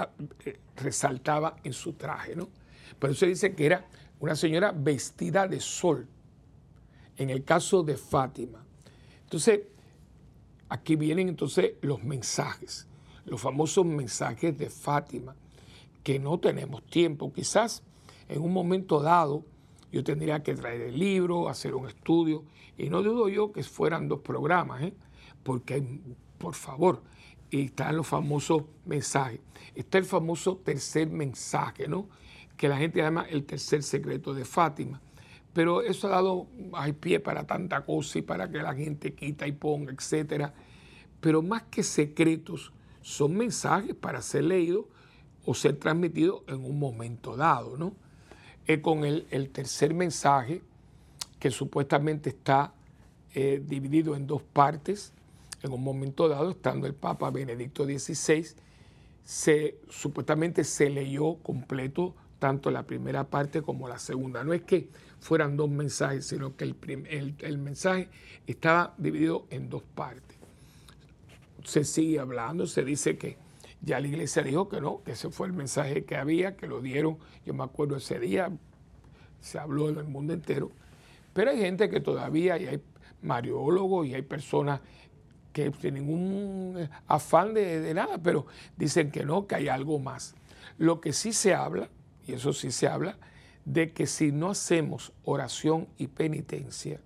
[0.44, 2.48] eh, resaltaba en su traje, ¿no?
[2.98, 3.86] Por eso dice que era
[4.20, 6.06] una señora vestida de sol,
[7.16, 8.64] en el caso de Fátima.
[9.24, 9.60] Entonces,
[10.70, 12.88] aquí vienen entonces los mensajes,
[13.26, 15.36] los famosos mensajes de Fátima,
[16.02, 17.82] que no tenemos tiempo, quizás
[18.28, 19.44] en un momento dado,
[19.92, 22.44] yo tendría que traer el libro, hacer un estudio,
[22.78, 24.94] y no dudo yo que fueran dos programas, ¿eh?
[25.42, 25.84] porque
[26.38, 27.02] por favor,
[27.50, 29.40] y están los famosos mensajes.
[29.74, 32.08] Está el famoso tercer mensaje, ¿no?
[32.56, 35.02] Que la gente llama el tercer secreto de Fátima.
[35.52, 39.46] Pero eso ha dado, hay pie para tanta cosa y para que la gente quita
[39.46, 40.54] y ponga, etcétera.
[41.20, 44.84] Pero más que secretos, son mensajes para ser leídos
[45.44, 47.94] o ser transmitidos en un momento dado, ¿no?
[48.82, 50.62] con el, tercer mensaje,
[51.40, 52.72] que supuestamente está
[53.34, 55.12] eh, dividido en dos partes,
[55.62, 58.46] en un momento dado, estando el Papa Benedicto XVI,
[59.24, 64.44] se, supuestamente se leyó completo tanto la primera parte como la segunda.
[64.44, 64.88] No es que
[65.20, 68.08] fueran dos mensajes, sino que el, el mensaje
[68.46, 70.36] estaba dividido en dos partes.
[71.64, 73.36] Se sigue hablando, se dice que
[73.82, 76.80] ya la iglesia dijo que no, que ese fue el mensaje que había, que lo
[76.80, 78.50] dieron, yo me acuerdo ese día,
[79.40, 80.70] se habló en el mundo entero,
[81.32, 82.82] pero hay gente que todavía, y hay
[83.22, 84.80] mariólogos y hay personas
[85.52, 90.34] que sin ningún afán de nada, pero dicen que no, que hay algo más.
[90.78, 91.88] Lo que sí se habla,
[92.26, 93.18] y eso sí se habla,
[93.72, 97.00] de que si no hacemos oración y penitencia,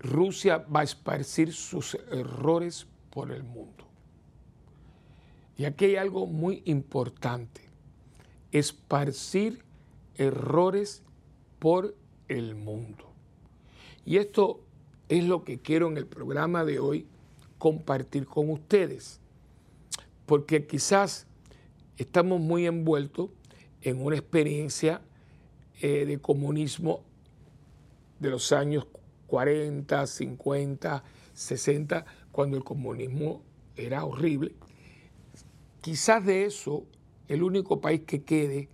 [0.00, 3.84] Rusia va a esparcir sus errores por el mundo.
[5.56, 7.60] Y aquí hay algo muy importante,
[8.50, 9.62] esparcir
[10.16, 11.02] errores
[11.60, 11.94] por
[12.28, 13.12] el mundo.
[14.04, 14.60] Y esto
[15.08, 17.06] es lo que quiero en el programa de hoy
[17.58, 19.20] compartir con ustedes,
[20.26, 21.26] porque quizás
[21.98, 23.30] estamos muy envueltos
[23.86, 25.00] en una experiencia
[25.80, 27.02] eh, de comunismo
[28.18, 28.86] de los años
[29.26, 33.42] 40, 50, 60, cuando el comunismo
[33.76, 34.54] era horrible
[35.86, 36.84] Quizás de eso
[37.28, 38.68] el único país que quede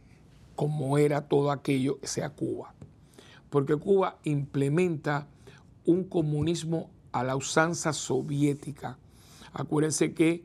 [0.57, 2.73] como era todo aquello sea Cuba,
[3.51, 5.29] porque Cuba implementa
[5.85, 8.97] un comunismo a la usanza soviética.
[9.53, 10.43] Acuérdense que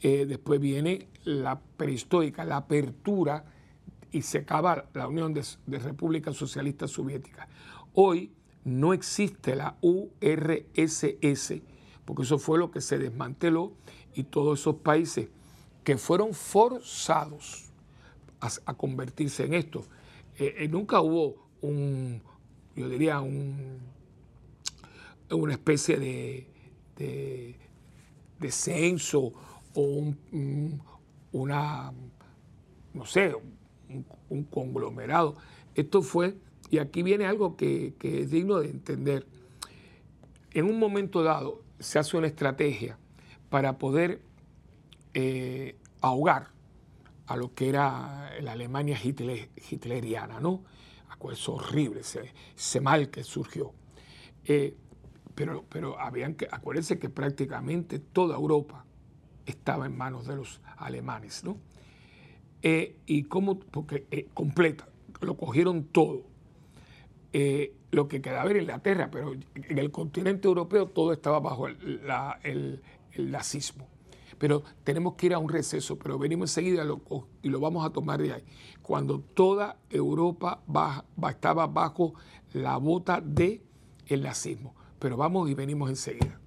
[0.00, 3.44] eh, después viene la prehistórica, la apertura
[4.16, 7.48] y se acaba la Unión de, de Repúblicas Socialistas Soviéticas.
[7.92, 8.32] Hoy
[8.64, 11.60] no existe la URSS,
[12.06, 13.74] porque eso fue lo que se desmanteló
[14.14, 15.28] y todos esos países
[15.84, 17.66] que fueron forzados
[18.40, 19.84] a, convertirse en esto.
[20.38, 22.22] Eh, eh, nunca hubo un,
[22.74, 23.80] yo diría, un,
[25.30, 26.48] una especie de,
[26.96, 29.32] de, censo
[29.74, 30.80] o un,
[31.32, 31.92] una,
[32.94, 33.34] no sé,
[34.28, 35.36] un, conglomerado.
[35.74, 36.36] Esto fue,
[36.70, 39.26] y aquí viene algo que, es digno de entender.
[40.52, 42.98] En un momento dado se hace una estrategia
[43.50, 44.22] para poder
[45.14, 46.48] eh, ahogar
[47.26, 50.62] a lo que era la Alemania hitleriana, ¿no?
[51.32, 53.72] Es horrible ese, mal que surgió.
[54.44, 54.76] Eh,
[55.34, 58.84] pero, pero habían que, acuérdense que prácticamente toda Europa
[59.44, 61.58] estaba en manos de los alemanes, ¿no?
[62.62, 64.88] Eh, y cómo, porque completa,
[65.20, 66.24] lo cogieron todo.
[67.90, 72.82] lo que quedaba era Inglaterra, pero en el continente europeo todo estaba bajo el
[73.18, 73.88] nazismo
[74.38, 76.84] pero tenemos que ir a un receso, pero venimos enseguida
[77.42, 78.44] y lo vamos a tomar de ahí.
[78.82, 80.62] Cuando toda Europa
[81.30, 82.14] estaba bajo
[82.52, 83.62] la bota del
[84.06, 84.74] el nazismo.
[84.98, 86.40] Pero vamos y venimos enseguida.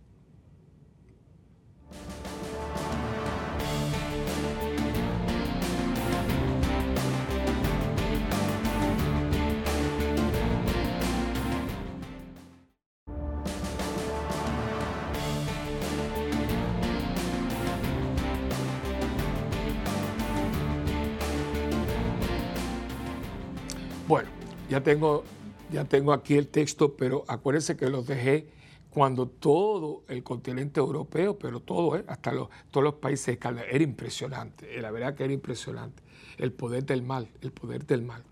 [24.80, 25.24] Ya tengo,
[25.72, 28.48] ya tengo aquí el texto, pero acuérdense que los dejé
[28.90, 32.06] cuando todo el continente europeo, pero todo, ¿eh?
[32.08, 32.32] hasta
[32.72, 36.02] todos los países era impresionante, eh, la verdad que era impresionante,
[36.38, 38.24] el poder del mal, el poder del mal.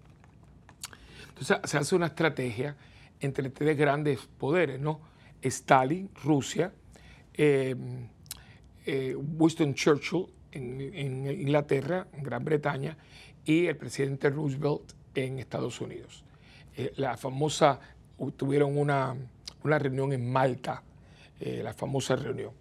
[1.29, 2.75] Entonces se hace una estrategia
[3.19, 5.01] entre tres grandes poderes, ¿no?
[5.41, 6.73] Stalin, Rusia,
[7.33, 8.07] em,
[8.85, 12.97] eh, Winston Churchill en, Inglaterra, en Gran Bretaña,
[13.45, 16.23] y el presidente Roosevelt en Estados Unidos.
[16.95, 17.79] La famosa,
[18.37, 19.15] tuvieron una
[19.67, 20.83] una reunión en Malta,
[21.39, 22.51] eh, la famosa reunión.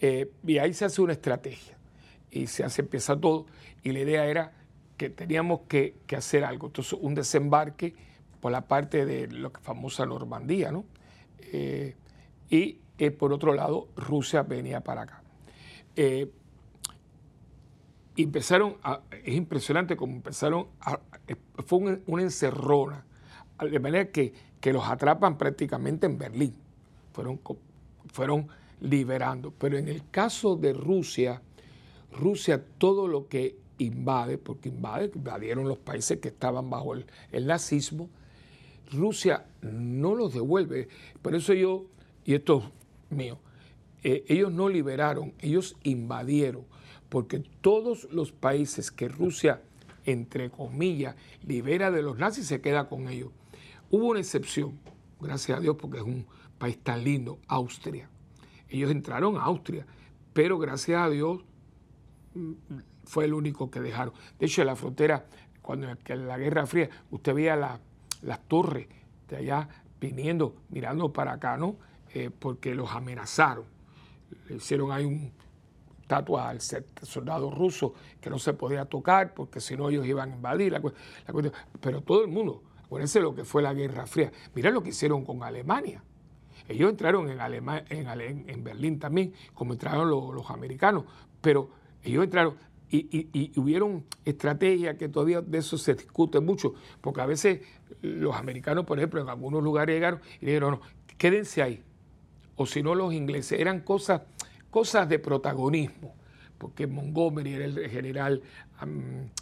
[0.00, 1.76] Eh, y ahí se hace una estrategia
[2.30, 3.46] y se hace, empieza todo.
[3.82, 4.52] Y la idea era
[4.96, 6.68] que teníamos que, hacer algo.
[6.68, 7.94] Entonces, un desembarque
[8.40, 10.84] por la parte de lo que famosa Normandía, ¿no?
[11.52, 11.96] Eh,
[12.50, 12.78] y
[13.18, 15.22] por otro lado, Rusia venía para acá.
[18.16, 18.76] empezaron
[19.24, 21.00] es impresionante como empezaron a,
[21.64, 23.04] fue una encerrona,
[23.70, 26.54] de manera que que los atrapan prácticamente en Berlín.
[27.12, 27.40] Fueron,
[28.12, 28.46] fueron
[28.80, 29.52] liberando.
[29.58, 31.42] Pero en el caso de Rusia,
[32.12, 38.08] Rusia todo lo que invade, porque invadieron los países que estaban bajo el, nazismo,
[38.92, 40.86] Rusia no los devuelve.
[41.20, 41.86] Por eso yo,
[42.24, 42.70] y esto
[43.10, 43.38] es mío,
[44.04, 46.64] eh, ellos no liberaron, ellos invadieron,
[47.08, 49.60] porque todos los países que Rusia,
[50.04, 53.32] entre comillas, libera de los nazis, se queda con ellos.
[53.92, 54.80] Hubo una excepción,
[55.20, 56.26] gracias a Dios, porque es un
[56.56, 58.08] país tan lindo, Austria.
[58.70, 59.84] Ellos entraron a Austria,
[60.32, 61.44] pero gracias a Dios
[62.32, 62.52] mm,
[63.04, 64.14] fue el único que dejaron.
[64.38, 65.26] De hecho, en la frontera,
[65.60, 67.54] cuando en la Guerra Fría, usted veía
[68.22, 68.88] las torres
[69.28, 69.68] de allá
[70.00, 71.76] viniendo, mirando para acá, ¿no?
[72.14, 73.66] Eh, porque los amenazaron.
[74.48, 75.32] Le hicieron ahí un
[76.00, 80.34] estatua al soldado ruso que no se podía tocar porque si no ellos iban a
[80.34, 80.80] invadir.
[81.78, 84.30] pero todo el mundo, Acuérdense lo que fue la Guerra Fría.
[84.54, 86.04] Mirá lo que hicieron con Alemania.
[86.68, 91.04] Ellos entraron en, en, en Berlín también, como entraron los, americanos,
[91.40, 91.70] pero
[92.02, 92.54] ellos entraron
[92.90, 97.62] y, hubieron estrategias que todavía de eso se discute mucho, porque a veces
[98.02, 100.80] los americanos, por ejemplo, en algunos lugares llegaron y dijeron, no,
[101.16, 101.82] quédense ahí.
[102.56, 104.20] O si no, los ingleses, eran cosas,
[104.70, 106.14] cosas de protagonismo
[106.62, 108.40] porque Montgomery era el general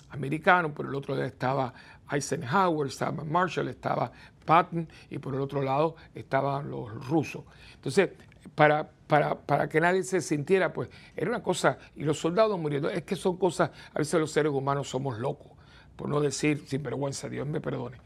[0.09, 1.75] americano, por el otro lado estaba
[2.11, 4.11] Eisenhower, estaba Marshall, estaba
[4.45, 7.45] Patton y por el otro lado estaban los rusos.
[7.75, 8.11] Entonces,
[8.55, 13.03] para, para, que nadie se sintiera, pues era una cosa, y los soldados muriendo, es
[13.03, 15.53] que son cosas, a veces los seres humanos somos locos,
[15.97, 17.99] por no decir sin vergüenza, Dios me perdone.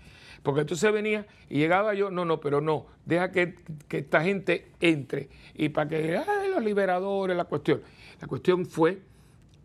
[0.42, 3.54] Porque entonces venía y llegaba yo, no, no, pero no, deja que,
[3.90, 7.80] esta gente entre y para que, ay, los liberadores, la cuestión.
[8.20, 9.00] La cuestión fue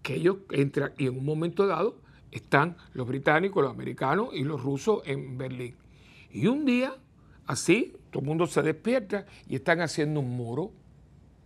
[0.02, 1.97] que ellos entran y en un momento dado
[2.32, 5.76] están los británicos, los americanos y los rusos en Berlín.
[6.32, 6.96] Y un día,
[7.46, 10.72] así, todo el mundo se despierta y están haciendo un muro,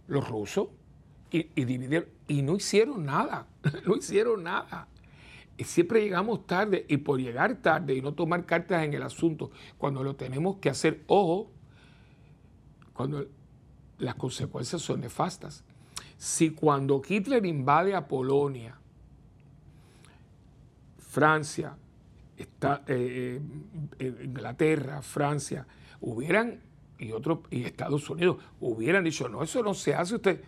[0.07, 0.67] los rusos,
[1.31, 3.47] y, y dividieron, y no hicieron nada,
[3.85, 4.87] no hicieron nada.
[5.57, 9.51] Y siempre llegamos tarde, y por llegar tarde y no tomar cartas en el asunto,
[9.77, 11.51] cuando lo tenemos que hacer, ojo,
[12.93, 13.25] cuando
[13.97, 15.63] las consecuencias son nefastas.
[16.17, 18.79] Si cuando Hitler invade a Polonia,
[21.13, 21.77] Francia,
[22.35, 23.39] está, eh,
[23.99, 25.67] eh, Inglaterra, Francia,
[26.01, 26.59] hubieran,
[26.97, 30.41] y, otros, y Estados Unidos, hubieran dicho, no, eso no se hace, usted,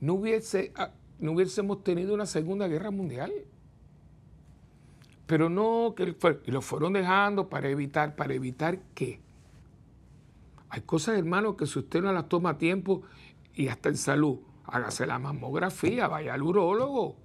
[0.00, 3.30] no, hubiese, ah, no hubiésemos tenido una Segunda Guerra Mundial.
[5.28, 9.20] Pero no, que y lo fueron dejando para evitar, ¿para evitar qué?
[10.68, 13.02] Hay cosas, hermano, que si usted no las toma a tiempo
[13.54, 17.21] y hasta en salud, hágase la mamografía, vaya al urólogo,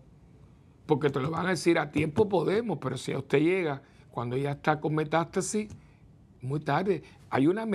[0.87, 4.35] porque te lo van a decir a tiempo podemos, pero si a usted llega cuando
[4.35, 5.69] ya está con metástasis,
[6.41, 7.03] muy tarde.
[7.29, 7.67] Hay una,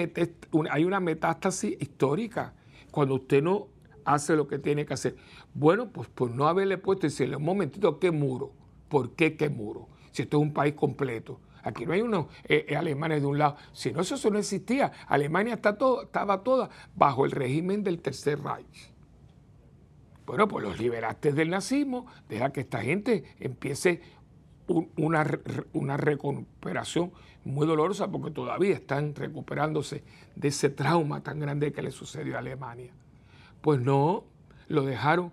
[0.71, 2.55] hay una metástasis histórica,
[2.91, 3.69] cuando usted no
[4.05, 5.17] hace lo que tiene que hacer.
[5.55, 8.53] Bueno, pues por no haberle puesto decirle un momentito, ¿qué muro?
[8.89, 9.89] ¿Por qué qué muro?
[10.11, 11.41] Si esto es un país completo.
[11.63, 13.57] Aquí no hay unos eh, eh, alemanes de un lado.
[13.73, 14.91] Si no, eso no existía.
[15.07, 18.92] Alemania está todo, estaba toda bajo el régimen del Tercer Reich.
[20.27, 24.01] Bueno, pues los liberaste del nazismo, deja que esta gente empiece
[24.97, 25.27] una,
[25.73, 27.13] una recuperación
[27.45, 30.05] muy dolorosa porque todavía están recuperándose
[30.37, 32.93] de ese trauma tan grande que le sucedió a Alemania.
[33.61, 34.25] Pues no,
[34.69, 35.33] lo dejaron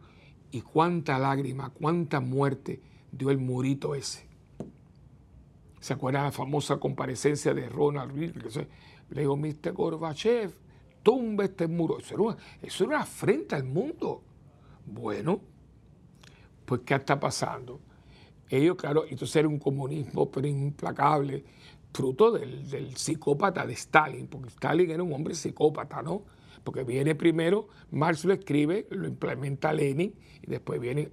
[0.51, 2.81] y cuánta lágrima, cuánta muerte
[3.11, 4.27] dio el murito ese.
[5.79, 8.67] ¿Se acuerdan la famosa comparecencia de Ronald Reagan?
[9.09, 9.71] Le digo, Mr.
[9.73, 10.51] Gorbachev,
[11.03, 11.99] tumba este muro.
[11.99, 14.23] Eso era, eso era una afrenta al mundo.
[14.89, 15.41] Bueno,
[16.65, 17.79] pues ¿qué está pasando?
[18.49, 21.43] Ellos, claro, entonces era un comunismo pero implacable,
[21.93, 26.23] fruto del, psicópata de Stalin, porque Stalin era un hombre psicópata, ¿no?
[26.63, 31.11] Porque viene primero, Marx lo escribe, lo implementa Lenin y después viene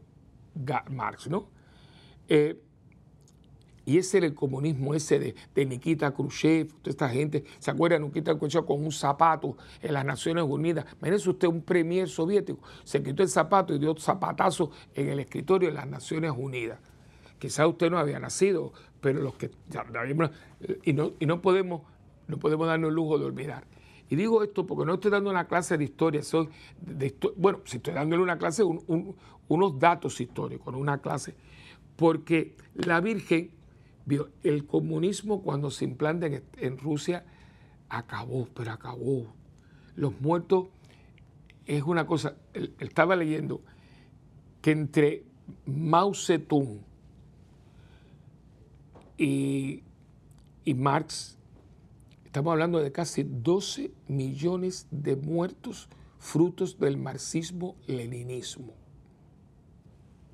[0.91, 1.49] Marx, ¿no?
[2.29, 2.61] Eh,
[3.87, 7.45] y ese era el comunismo ese de, Nikita Khrushchev, toda esta gente.
[7.61, 8.03] ¿Se acuerdan?
[8.03, 10.84] Nikita Khrushchev con un zapato en las Naciones Unidas.
[10.99, 12.59] Imagínense usted un premier soviético.
[12.82, 16.80] Se quitó el zapato y dio zapatazo en el escritorio de las Naciones Unidas.
[17.39, 19.53] Quizás usted no había nacido, pero los que
[20.84, 21.82] y no, y no podemos
[22.26, 23.64] no podemos darnos el lujo de olvidar.
[24.09, 26.49] Y digo esto porque no estoy dando una clase de historia, soy
[26.80, 31.37] de, bueno, si estoy dándole una clase, unos datos históricos, una clase,
[31.97, 33.55] porque la Virgen
[34.42, 37.24] el comunismo cuando se implanta en, Rusia
[37.88, 39.34] acabó, pero acabó.
[39.96, 40.68] Los muertos
[41.64, 42.36] es una cosa,
[42.78, 43.62] estaba leyendo
[44.62, 45.24] que entre
[45.64, 46.80] Mao Zedong
[49.18, 49.82] y,
[50.74, 51.38] Marx,
[52.24, 55.88] estamos hablando de casi 12 millones de muertos
[56.18, 58.74] frutos del marxismo-leninismo.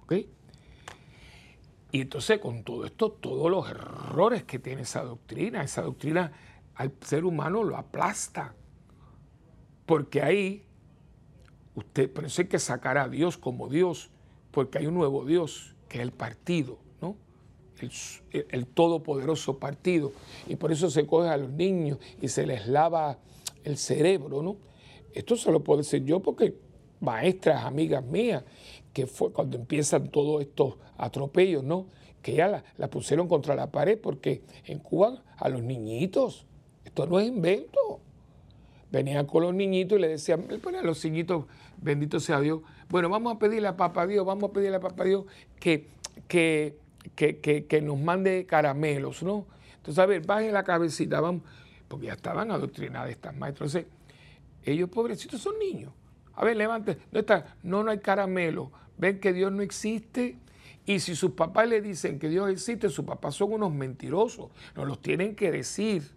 [0.03, 0.15] ¿Ok?
[1.93, 6.33] Y entonces con todo esto, todos los errores que tiene esa doctrina, esa doctrina
[6.75, 8.55] al ser humano lo aplasta.
[9.87, 10.65] Porque ahí,
[11.75, 14.11] usted, por eso hay que sacar a Dios como Dios,
[14.51, 16.79] porque hay un nuevo Dios, que es el partido
[18.51, 20.13] el, todopoderoso partido.
[20.47, 23.19] Y por eso se coge a los niños y se les lava
[23.65, 24.57] el cerebro, ¿no?
[25.15, 26.55] Esto se lo puedo decir yo porque
[27.01, 28.45] maestras, amigas mías,
[28.93, 31.87] que fue cuando empiezan todos estos atropellos, ¿no?
[32.23, 36.47] Que ya la, pusieron contra la pared porque en Cuba a los niñitos,
[36.85, 38.01] esto no es invento.
[38.91, 41.47] Venían con los niñitos y le decían, a los niñitos,
[41.79, 45.05] bendito sea Dios, bueno, vamos a pedirle a Papá Dios, vamos a pedirle a Papá
[45.05, 45.25] Dios
[45.59, 45.89] que,
[46.29, 46.77] que
[47.15, 49.47] que, nos mande caramelos, ¿no?
[49.77, 51.43] Entonces, a ver, baje la cabecita, vamos,
[51.89, 53.79] porque ya estaban adoctrinadas estas maestras.
[54.65, 55.93] Ellos pobrecitos son niños.
[56.35, 58.71] A ver, levante, no está, no, no hay caramelo.
[58.99, 60.37] Ven que Dios no existe.
[60.85, 64.51] Y si sus papás le dicen que Dios existe, sus papás son unos mentirosos.
[64.75, 66.11] Nos los tienen que decir.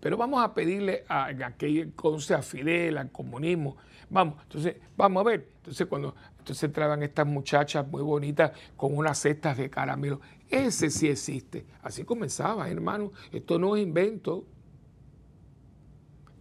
[0.00, 1.92] Pero vamos a pedirle a, aquel
[2.36, 3.76] a Fidel, al comunismo.
[4.10, 5.48] Vamos, entonces, vamos a ver.
[5.56, 10.20] Entonces, cuando entonces entraban estas muchachas muy bonitas con unas cestas de caramelo.
[10.50, 11.64] Ese sí existe.
[11.82, 13.12] Así comenzaba, hermano.
[13.32, 14.44] Esto no es invento.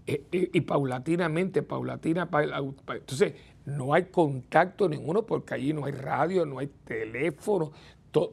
[0.06, 2.30] Eh, y, paulatinamente, paulatina,
[2.88, 3.34] entonces
[3.66, 7.72] no hay contacto ninguno porque allí no hay radio, no hay teléfono.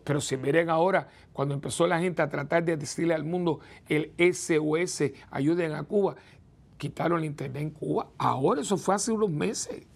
[0.04, 4.12] pero si miren ahora, cuando empezó la gente a tratar de decirle al mundo el
[4.18, 6.16] SOS, ayuden a Cuba,
[6.76, 8.08] quitaron el internet en Cuba.
[8.18, 9.86] Ahora eso fue hace unos meses.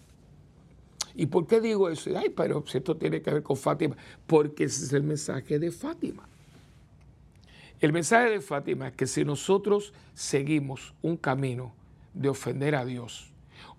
[1.13, 2.09] ¿Y por qué digo eso?
[2.17, 3.95] Ay, pero esto tiene que ver con Fátima.
[4.27, 6.27] Porque ese es el mensaje de Fátima.
[7.85, 11.71] El mensaje de Fátima es que si nosotros seguimos un camino
[12.15, 13.31] de ofender a Dios,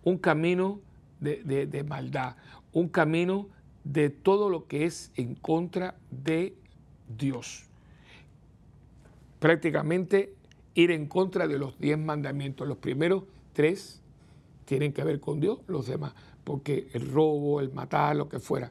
[0.05, 0.79] un camino
[1.19, 2.37] de, maldad,
[2.73, 3.49] un camino
[3.83, 6.55] de todo lo que es en contra de
[7.19, 7.65] Dios,
[9.41, 10.35] prácticamente
[10.77, 12.69] ir en contra de los diez mandamientos.
[12.69, 14.01] Los primeros tres
[14.67, 18.71] tienen que ver con Dios, los demás porque el robo, el matar, lo que fuera.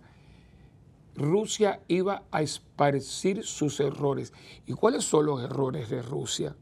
[1.16, 4.34] Rusia iba a esparcir sus errores.
[4.66, 6.55] ¿Y cuáles son los errores de Rusia?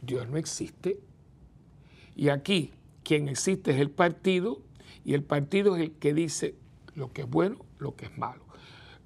[0.00, 1.00] Dios no existe.
[2.16, 2.72] Y aquí
[3.04, 4.62] quien existe es el partido
[5.04, 6.54] y el partido es el que dice
[6.94, 8.44] lo que es bueno, lo que es malo,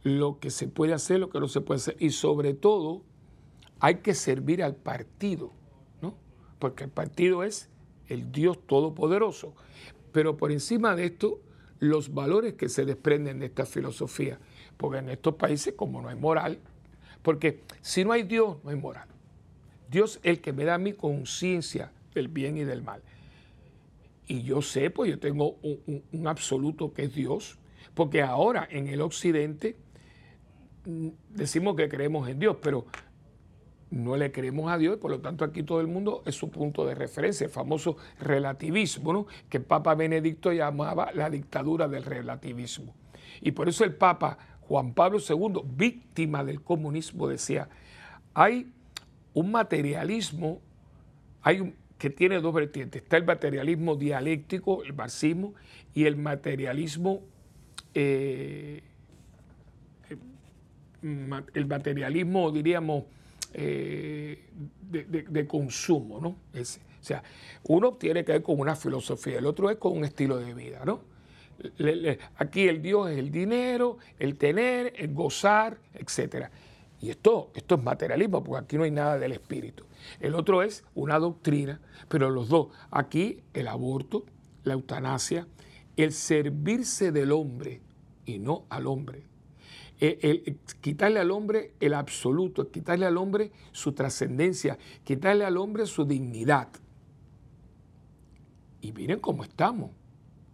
[0.03, 1.97] lo que se puede hacer, lo que no se puede hacer.
[1.99, 3.03] Y sobre todo
[3.81, 5.53] hay que servir al partido,
[6.01, 6.15] ¿no?
[6.59, 7.69] Porque el partido es
[8.09, 9.55] el Dios Todopoderoso.
[10.13, 11.41] Pero por encima de esto,
[11.79, 14.39] los valores que se desprenden de esta filosofía.
[14.77, 16.59] Porque en estos países, como no hay moral,
[17.23, 19.09] porque si no hay Dios, no hay moral.
[19.91, 23.03] Dios es el que me da mi conciencia del bien y del mal.
[24.27, 27.59] Y yo sé, pues yo tengo un, absoluto que es Dios,
[27.95, 29.77] porque ahora en el occidente
[30.85, 32.87] mm, decimos que creemos en Dios, pero
[33.91, 36.85] no le creemos a Dios por lo tanto aquí todo el mundo es su punto
[36.85, 39.27] de referencia, el famoso relativismo, ¿no?
[39.49, 42.95] que Papa Benedicto llamaba la dictadura del relativismo.
[43.41, 44.39] Y por eso el Papa
[44.69, 47.69] Juan Pablo II, víctima del comunismo, decía,
[48.35, 48.73] hay
[49.35, 50.61] un materialismo
[51.47, 53.03] hay que tiene dos vertientes.
[53.03, 55.55] Está el materialismo dialéctico, el marxismo,
[55.95, 57.23] y el materialismo...
[57.95, 58.83] Eh,
[61.03, 63.05] el materialismo, diríamos,
[63.55, 64.49] eh,
[64.91, 66.31] de, consumo, ¿no?
[66.31, 66.65] o
[67.01, 67.23] sea,
[67.63, 70.83] uno tiene que ver con una filosofía, el otro es con un estilo de vida,
[70.85, 71.01] ¿no?
[72.37, 76.47] Aquí el Dios es el dinero, el tener, el gozar, etc.
[77.01, 79.85] Y esto, esto es materialismo, porque aquí no hay nada del espíritu.
[80.21, 84.25] El otro es una doctrina, pero los dos, aquí el aborto,
[84.65, 85.47] la eutanasia,
[85.97, 87.81] el servirse del hombre
[88.25, 89.25] y no al hombre.
[89.99, 96.05] El, quitarle al hombre el absoluto, quitarle al hombre su trascendencia, quitarle al hombre su
[96.05, 96.69] dignidad.
[98.83, 99.91] Y miren cómo estamos.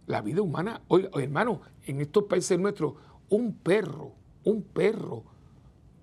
[0.05, 2.95] La vida humana, oiga, hermano, en estos países nuestros,
[3.29, 4.11] un perro,
[4.43, 5.23] un perro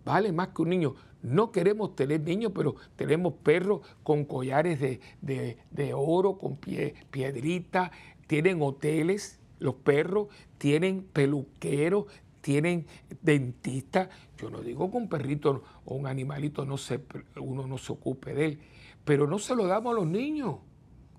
[0.05, 0.95] vale más que un niño.
[1.23, 7.93] No queremos tener niños, pero tenemos perros con collares de, oro, con pie, piedrita,
[8.27, 12.07] tienen hoteles, los perros, tienen peluqueros,
[12.41, 12.87] tienen
[13.21, 14.09] dentistas.
[14.39, 17.01] Yo no digo que un perrito o un animalito no se,
[17.39, 18.61] uno no se ocupe de él,
[19.05, 20.57] pero no se lo damos a los niños.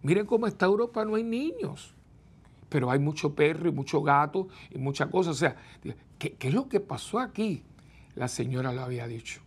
[0.02, 1.94] Miren cómo está Europa, no hay niños.
[2.72, 5.36] Pero hay mucho perro y mucho gato y muchas cosas.
[5.36, 5.58] O sea,
[6.18, 7.64] ¿qué, ¿qué, es lo que pasó aquí?
[8.16, 9.42] La señora lo había dicho.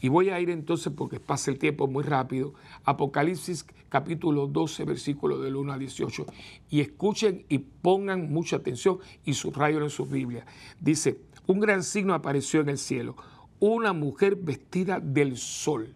[0.00, 2.54] Y voy a ir entonces, porque pasa el tiempo muy rápido,
[2.84, 6.24] Apocalipsis capítulo 12, versículo del 1 a 18.
[6.70, 10.46] Y escuchen y pongan mucha atención y subrayen en sus Biblias.
[10.80, 13.14] Dice, un gran signo apareció en el cielo,
[13.60, 15.94] una mujer vestida del sol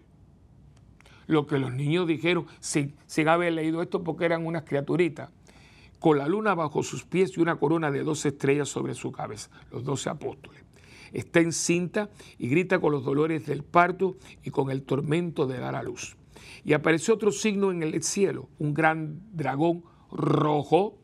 [1.27, 5.31] lo que los niños dijeron sin, sin haber leído esto porque eran unas criaturitas,
[5.99, 9.51] con la luna bajo sus pies y una corona de dos estrellas sobre su cabeza,
[9.71, 10.63] los doce apóstoles.
[11.13, 15.75] Está encinta y grita con los dolores del parto y con el tormento de dar
[15.75, 16.17] a luz.
[16.65, 20.99] Y apareció otro signo en el cielo, un gran dragón rojo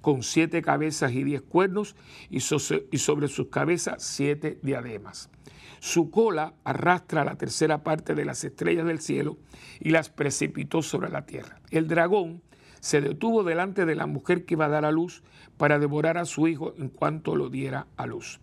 [0.00, 1.96] con siete cabezas y diez cuernos
[2.30, 5.30] y sobre sus cabezas siete diademas.
[5.80, 9.38] Su cola arrastra la tercera parte de las estrellas del cielo
[9.80, 11.60] y las precipitó sobre la tierra.
[11.70, 12.42] El dragón
[12.80, 15.22] se detuvo delante de la mujer que iba a dar a luz
[15.56, 18.40] para devorar a su hijo en cuanto lo diera a luz.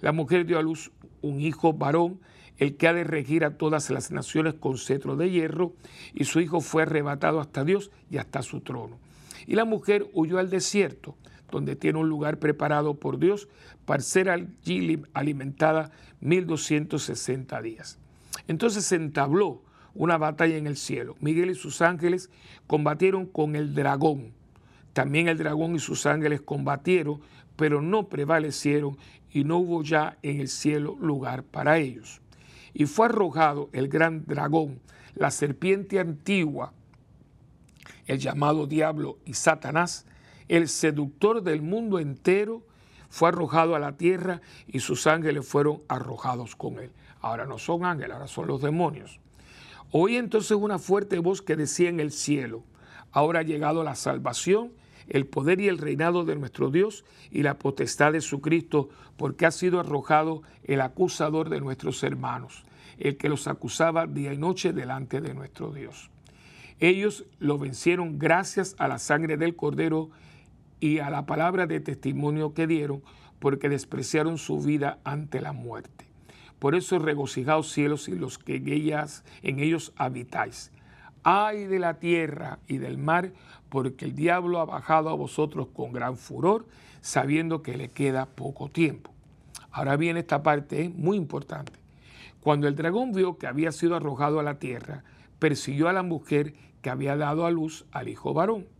[0.00, 2.20] La mujer dio a luz un hijo varón,
[2.58, 5.74] el que ha de regir a todas las naciones con cetro de hierro,
[6.14, 8.98] y su hijo fue arrebatado hasta Dios y hasta su trono.
[9.46, 11.16] Y la mujer huyó al desierto,
[11.50, 13.48] donde tiene un lugar preparado por Dios
[13.84, 17.98] para ser allí alimentada 1260 días.
[18.48, 19.62] Entonces se entabló
[19.96, 21.16] una batalla en el cielo.
[21.20, 22.30] Miguel y sus ángeles
[22.66, 24.32] combatieron con el dragón.
[24.92, 27.20] También el dragón y sus ángeles combatieron,
[27.56, 28.96] pero no prevalecieron
[29.32, 32.20] y no hubo ya en el cielo lugar para ellos.
[32.72, 34.80] Y fue arrojado el gran dragón,
[35.14, 36.72] la serpiente antigua,
[38.06, 40.06] el llamado diablo y Satanás,
[40.48, 42.62] el seductor del mundo entero,
[43.08, 46.92] fue arrojado a la tierra y sus ángeles fueron arrojados con él.
[47.20, 49.20] Ahora no son ángeles, ahora son los demonios.
[49.98, 52.64] Oí entonces una fuerte voz que decía en el cielo,
[53.12, 54.72] ahora ha llegado la salvación,
[55.08, 59.46] el poder y el reinado de nuestro Dios y la potestad de su Cristo, porque
[59.46, 62.66] ha sido arrojado el acusador de nuestros hermanos,
[62.98, 66.10] el que los acusaba día y noche delante de nuestro Dios.
[66.78, 70.10] Ellos lo vencieron gracias a la sangre del Cordero
[70.78, 73.02] y a la palabra de testimonio que dieron,
[73.38, 76.05] porque despreciaron su vida ante la muerte.
[76.58, 80.72] Por eso regocijaos cielos y los que en, ellas, en ellos habitáis.
[81.22, 83.32] Ay de la tierra y del mar,
[83.68, 86.66] porque el diablo ha bajado a vosotros con gran furor,
[87.00, 89.12] sabiendo que le queda poco tiempo.
[89.70, 91.72] Ahora viene esta parte muy importante.
[92.40, 95.02] Cuando el dragón vio que había sido arrojado a la tierra,
[95.38, 98.75] persiguió a la mujer que había dado a luz al hijo varón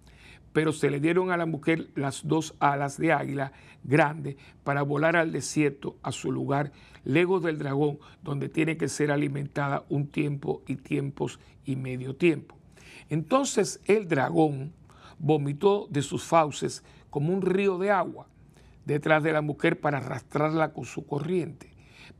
[0.57, 3.53] pero se le dieron a la mujer las dos alas de águila
[3.85, 6.73] grande para volar al desierto, a su lugar,
[7.05, 12.57] lejos del dragón, donde tiene que ser alimentada un tiempo y tiempos y medio tiempo.
[13.11, 14.73] Entonces el dragón
[15.19, 18.27] vomitó de sus fauces como un río de agua
[18.87, 21.71] detrás de la mujer para arrastrarla con su corriente.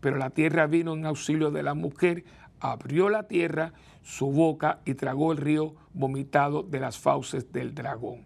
[0.01, 2.25] Pero la tierra vino en auxilio de la mujer,
[2.61, 3.73] abrió la tierra,
[4.03, 8.26] su boca y tragó el río vomitado de las fauces del dragón.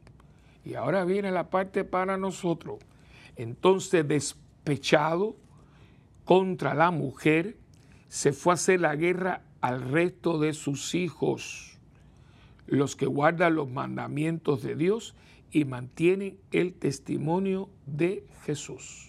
[0.70, 2.78] Y ahora viene la parte para nosotros.
[3.34, 5.34] Entonces, despechado
[6.24, 7.56] contra la mujer,
[8.08, 11.76] se fue a hacer la guerra al resto de sus hijos,
[12.68, 15.16] los que guardan los mandamientos de Dios
[15.50, 19.08] y mantienen el testimonio de Jesús.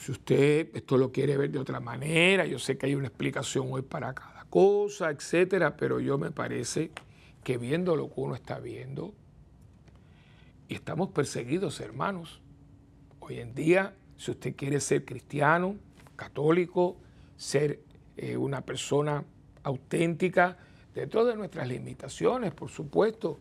[0.00, 3.68] Si usted esto lo quiere ver de otra manera, yo sé que hay una explicación
[3.70, 6.90] hoy para cada cosa, etcétera, pero yo me parece
[7.44, 9.14] que viendo lo que uno está viendo,
[10.68, 12.40] y estamos perseguidos, hermanos.
[13.20, 15.76] Hoy en día, si usted quiere ser cristiano,
[16.16, 16.96] católico,
[17.36, 17.80] ser
[18.16, 19.24] eh, una persona
[19.64, 20.56] auténtica,
[20.94, 23.38] dentro de nuestras limitaciones, por supuesto,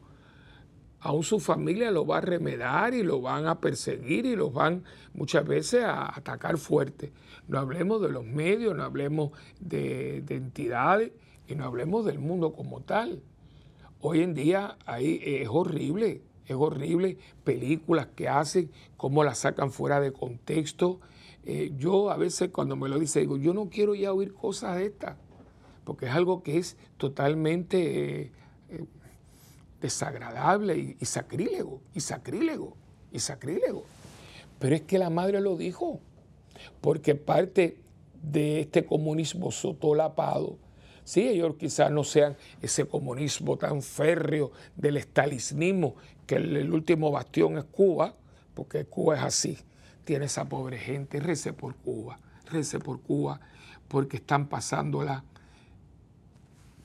[1.00, 4.84] aún su familia lo va a remedar y lo van a perseguir y los van
[5.14, 7.12] muchas veces a atacar fuerte.
[7.48, 11.12] No hablemos de los medios, no hablemos de, entidades
[11.48, 13.22] y no hablemos del mundo como tal.
[14.02, 20.00] Hoy en día ahí es horrible, es horrible películas que hacen, cómo las sacan fuera
[20.00, 21.00] de contexto.
[21.46, 24.78] Eh, yo a veces cuando me lo dice digo, yo no quiero ya oír cosas
[24.78, 25.18] de estas,
[25.84, 28.22] porque es algo que es totalmente...
[28.22, 28.32] Eh,
[28.70, 28.86] eh,
[29.82, 32.78] desagradable y, sacrílego, y sacrílego,
[33.12, 33.84] y sacrílego.
[34.60, 36.00] Pero es que la madre lo dijo,
[36.80, 37.78] porque parte
[38.22, 40.58] de este comunismo sotolapado,
[41.04, 45.96] sí, ellos quizás no sean ese comunismo tan férreo del estalinismo,
[46.26, 48.16] que el, último bastión es Cuba,
[48.54, 49.58] porque Cuba es así,
[50.04, 53.40] tiene esa pobre gente, rece por Cuba, rece por Cuba,
[53.88, 55.24] porque están pasándola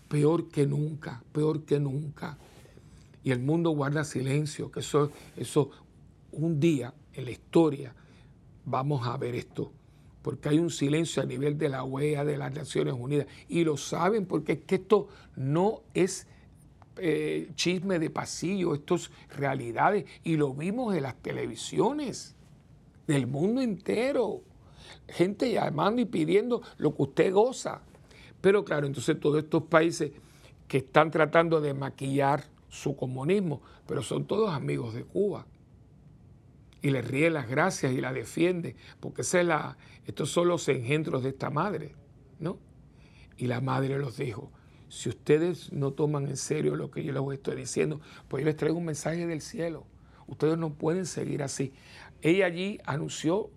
[0.08, 2.38] peor que nunca, peor que nunca.
[3.22, 5.70] Y el mundo guarda silencio, que eso, eso
[6.32, 7.94] un día en la historia
[8.64, 9.72] vamos a ver esto,
[10.26, 13.76] porque hay un silencio a nivel de la OEA, de las Naciones Unidas, y lo
[13.76, 15.06] saben porque es que esto
[15.36, 16.26] no es
[16.96, 22.34] eh, chisme de pasillo, esto es realidades, y lo vimos en las televisiones
[23.06, 24.42] del mundo entero,
[25.06, 27.82] gente llamando y pidiendo lo que usted goza.
[28.40, 30.10] Pero claro, entonces todos estos países
[30.66, 35.46] que están tratando de maquillar su comunismo, pero son todos amigos de Cuba.
[36.86, 41.24] Y le ríe las gracias y la defiende, porque es la, estos son los engendros
[41.24, 41.96] de esta madre,
[42.38, 42.60] ¿no?
[43.36, 44.52] Y la madre los dijo,
[44.88, 48.56] si ustedes no toman en serio lo que yo les estoy diciendo, pues yo les
[48.56, 49.88] traigo un mensaje del cielo.
[50.28, 51.72] Ustedes no pueden seguir así.
[52.22, 53.50] Ella allí anunció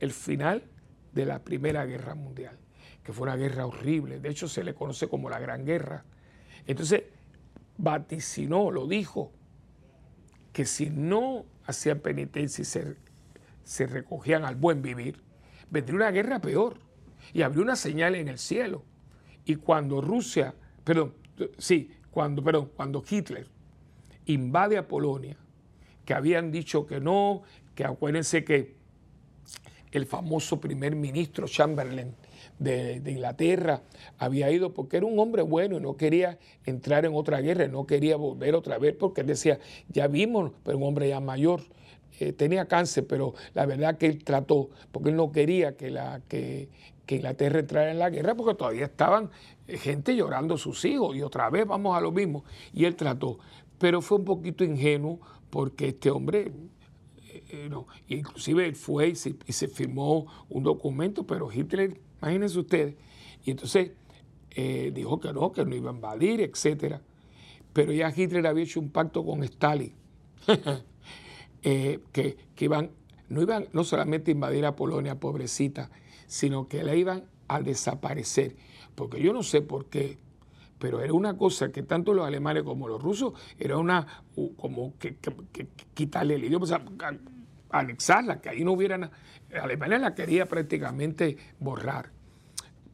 [0.00, 0.64] el final
[1.12, 2.58] de la Primera Guerra Mundial,
[3.04, 4.18] que fue una guerra horrible.
[4.18, 6.06] De hecho, se le conoce como la Gran Guerra.
[6.66, 7.02] Entonces,
[7.76, 9.30] vaticinó, lo dijo,
[10.54, 12.96] que si no hacían penitencia y se,
[13.64, 15.22] se recogían al buen vivir,
[15.70, 16.78] vendría una guerra peor.
[17.32, 18.84] Y habría una señal en el cielo.
[19.44, 20.54] Y cuando Rusia,
[20.84, 21.14] perdón,
[21.58, 23.48] sí, cuando, perdón, cuando Hitler
[24.26, 25.36] invade a Polonia,
[26.04, 27.42] que habían dicho que no,
[27.74, 28.76] que acuérdense que
[29.90, 32.14] el famoso primer ministro Chamberlain
[32.58, 33.82] de, Inglaterra,
[34.18, 37.86] había ido porque era un hombre bueno y no quería entrar en otra guerra, no
[37.86, 41.60] quería volver otra vez porque él decía, ya vimos, pero un hombre ya mayor,
[42.18, 46.20] eh, tenía cáncer, pero la verdad que él trató, porque él no quería que, la,
[46.28, 46.68] que,
[47.08, 49.30] Inglaterra entrara en la guerra porque todavía estaban
[49.68, 52.44] eh, gente llorando sus hijos y otra vez vamos a lo mismo.
[52.72, 53.38] Y él trató,
[53.78, 56.50] pero fue un poquito ingenuo porque este hombre
[57.50, 62.58] eh, no, inclusive él fue y se, y se, firmó un documento, pero Hitler Imagínense
[62.58, 62.94] ustedes.
[63.44, 63.92] Y entonces
[64.50, 66.96] eh, dijo que no, que no iba a invadir, etc.
[67.72, 69.92] Pero ya Hitler había hecho un pacto con Stalin,
[71.62, 72.90] eh, que, iban,
[73.28, 75.90] no iban no solamente a invadir a Polonia, pobrecita,
[76.26, 78.56] sino que la iban a desaparecer.
[78.94, 80.16] Porque yo no sé por qué,
[80.78, 84.24] pero era una cosa que tanto los alemanes como los rusos, era una,
[84.56, 85.18] como que,
[85.92, 86.82] quitarle el idioma, o sea,
[87.70, 89.10] anexarla, que ahí no hubiera
[89.54, 92.10] Alemania la quería prácticamente borrar.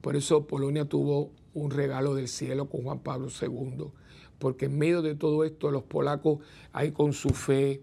[0.01, 3.87] Por eso Polonia tuvo un regalo del cielo con Juan Pablo II,
[4.39, 6.41] porque en medio de todo esto los polacos
[6.73, 7.83] ahí con su fe,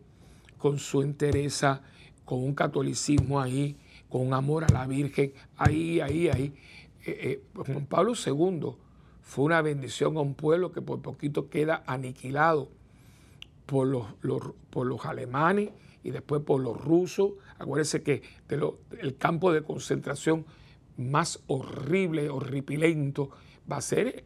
[0.58, 1.82] con su entereza,
[2.26, 3.78] con un catolicismo ahí,
[4.10, 6.54] con amor a la Virgen, ahí, ahí, ahí.
[7.06, 8.76] Eh, eh, Juan Pablo II
[9.22, 12.70] fue una bendición a un pueblo que por poquito queda aniquilado
[13.66, 15.70] por los alemanes
[16.04, 17.34] y después por los rusos.
[17.58, 18.22] Acuérdense que
[19.00, 20.46] el campo de concentración
[20.98, 23.32] más horrible, horripilento,
[23.72, 24.26] va a ser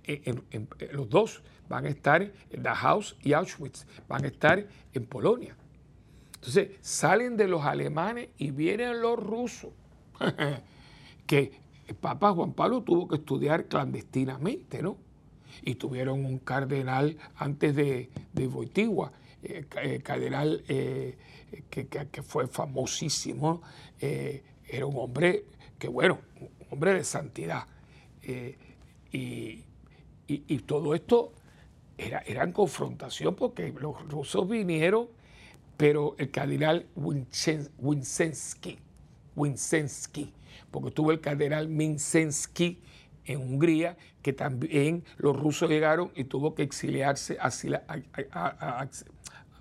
[0.91, 5.55] los dos, van a estar en Dachau y Auschwitz, van a estar en Polonia.
[6.35, 9.71] Entonces salen de los alemanes y vienen los rusos,
[11.25, 11.51] que
[11.87, 14.97] el Papa Juan Pablo tuvo que estudiar clandestinamente, ¿no?
[15.61, 19.11] Y tuvieron un cardenal antes de, de Wojtyła,
[19.43, 21.17] eh, eh, cardenal eh,
[21.69, 23.61] que, fue famosísimo,
[23.99, 25.45] era un hombre
[25.79, 27.67] que, bueno, un hombre de santidad.
[29.11, 29.63] Y,
[30.65, 31.33] todo esto
[31.97, 35.07] era, era, en confrontación porque los rusos vinieron,
[35.77, 38.79] pero el cardenal Winsensky,
[39.35, 40.33] Winsensky,
[40.71, 42.79] porque tuvo el cardenal Minsensky
[43.25, 47.37] en Hungría, que también los rusos llegaron y tuvo que exiliarse,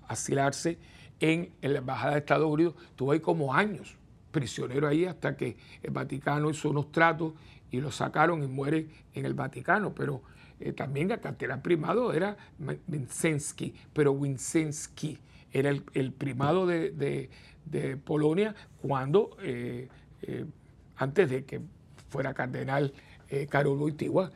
[0.07, 0.77] asilarse
[1.23, 2.75] en, la Embajada de Estados Unidos.
[2.89, 3.95] Estuvo ahí como años,
[4.31, 7.33] prisionero ahí, hasta que el Vaticano hizo unos tratos
[7.71, 10.21] y lo sacaron y muere en el Vaticano, pero
[10.59, 12.35] eh, también el cardenal primado era
[12.89, 15.17] Wincensky, pero Wincensky
[15.53, 17.29] era el, primado de,
[18.03, 19.87] Polonia cuando, eh,
[20.23, 20.45] eh,
[20.97, 21.61] antes de que
[22.09, 22.93] fuera cardenal
[23.49, 24.31] Karol Wojtyła,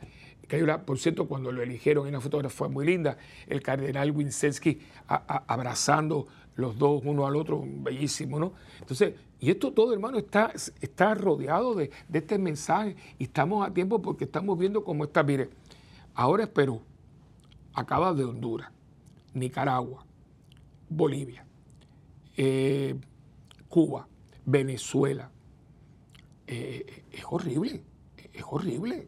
[0.48, 6.26] que por cierto, cuando lo eligieron en una fotografía muy linda, el cardenal Wincensky abrazando
[6.58, 8.52] los dos uno al otro, bellísimo, ¿no?
[8.80, 14.02] Entonces, y esto todo, hermano, está, está rodeado de, este mensaje y estamos a tiempo
[14.02, 15.50] porque estamos viendo cómo está, mire,
[16.14, 16.82] ahora es Perú,
[17.72, 18.72] acaba de Honduras,
[19.34, 20.04] Nicaragua,
[20.88, 21.46] Bolivia,
[22.36, 22.96] eh,
[23.68, 24.08] Cuba,
[24.44, 25.30] Venezuela.
[26.48, 27.84] Eh, es horrible,
[28.32, 29.06] es horrible.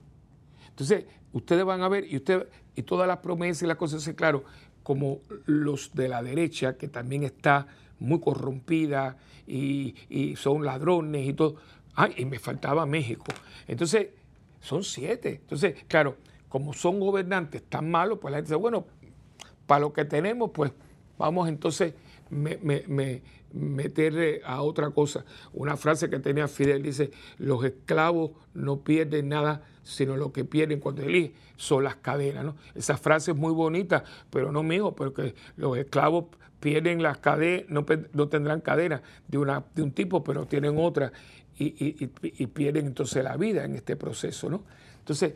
[0.69, 4.45] Entonces, ustedes van a ver, y usted, y todas las promesas y las cosas, claro,
[4.91, 7.69] como los de la derecha, que también está
[8.01, 9.95] muy corrompida y,
[10.35, 11.55] son ladrones y todo.
[11.95, 13.27] Ay, y me faltaba México.
[13.69, 14.09] Entonces,
[14.59, 15.43] son siete.
[15.43, 16.17] Entonces, claro,
[16.49, 18.85] como son gobernantes tan malos, pues la gente dice, bueno,
[19.69, 20.73] para lo que tenemos, pues
[21.17, 21.95] vamos entonces
[22.29, 23.23] me, me,
[23.53, 25.25] meter a otra cosa.
[25.53, 30.81] Una frase que tenía Fidel dice, los esclavos no pierden nada, sino lo que pierden
[30.81, 32.45] cuando eligen son las cadenas.
[32.45, 32.57] ¿no?
[32.75, 36.27] Esa frase es muy bonita, pero no mío, porque los esclavos
[36.61, 37.67] pierden las cadenas,
[38.13, 41.13] no, tendrán cadenas de, una, de un tipo, pero tienen otra
[41.59, 44.49] y, y, pierden entonces la vida en este proceso.
[44.49, 44.63] ¿no?
[44.99, 45.35] Entonces,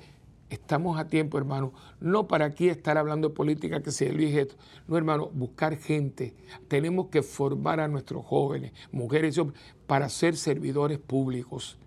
[0.50, 4.56] estamos a tiempo, hermano, no para aquí estar hablando de política que se elige esto,
[4.86, 6.34] no, hermano, buscar gente.
[6.68, 11.78] Tenemos que formar a nuestros jóvenes, mujeres y hombres, para ser servidores públicos,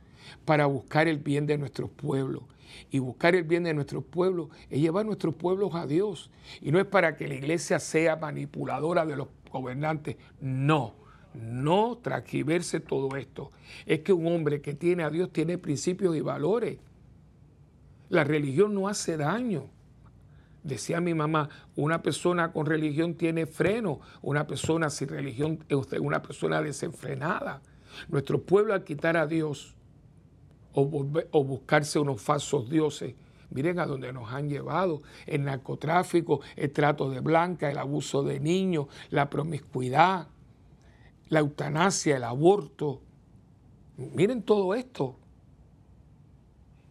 [0.46, 2.44] para buscar el bien de nuestros pueblos.
[2.92, 6.30] Y buscar el bien de nuestros pueblos es llevar a nuestros pueblos a Dios.
[6.62, 10.94] Y no es para que la iglesia sea manipuladora de los gobernantes, no.
[11.34, 13.52] No transgiverse todo esto.
[13.86, 16.78] Es que un hombre que tiene a Dios tiene principios y valores
[18.10, 19.70] la religión no hace daño.
[20.64, 26.22] Decía mi mamá, una persona con religión tiene freno, una persona sin religión es una
[26.22, 27.62] persona desenfrenada.
[28.10, 29.76] Nuestro pueblo al quitar a Dios
[30.74, 30.86] o,
[31.44, 33.16] buscarse unos falsos dioses,
[33.50, 38.40] miren a dónde nos han llevado, el narcotráfico, el trato de blanca, el abuso de
[38.40, 40.28] niños, la promiscuidad,
[41.30, 43.02] la eutanasia, el aborto.
[43.98, 45.16] Miren todo esto.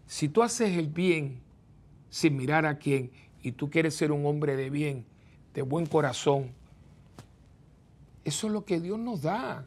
[0.06, 1.40] Si tú haces el bien
[2.08, 3.10] sin mirar a quién
[3.42, 5.04] y tú quieres ser un hombre de bien,
[5.52, 6.52] de buen corazón,
[8.24, 9.66] eso es lo que Dios nos da.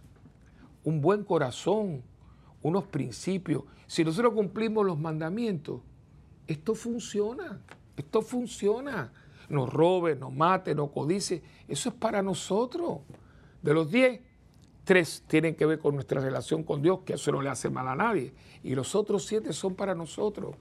[0.84, 2.04] Un buen corazón,
[2.62, 3.64] unos principios.
[3.88, 5.82] Si nosotros cumplimos los mandamientos,
[6.48, 7.62] esto funciona.
[7.96, 9.12] Esto funciona.
[9.50, 11.42] Nos robe, nos mate, nos codice.
[11.68, 13.00] Eso es para nosotros.
[13.62, 14.22] De los diez,
[14.90, 17.88] Tres tienen que ver con nuestra relación con Dios, que eso no le hace mal
[17.88, 18.34] a nadie.
[18.64, 20.56] Y los otros siete son para nosotros.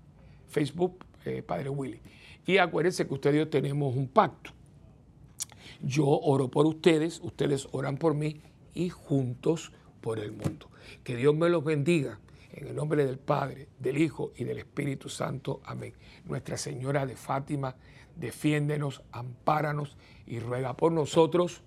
[0.48, 2.02] Facebook, eh, Padre Willy.
[2.46, 4.52] Y acuérdense que ustedes y yo tenemos un pacto.
[5.82, 8.42] Yo oro por ustedes, ustedes oran por mí
[8.74, 9.72] y juntos
[10.02, 10.70] por el mundo.
[11.04, 12.20] Que Dios me los bendiga.
[12.54, 15.62] En el nombre del Padre, del Hijo y del Espíritu Santo.
[15.66, 15.94] Amén.
[16.24, 17.76] Nuestra Señora de Fátima,
[18.16, 21.62] defiéndenos, ampáranos y ruega por nosotros.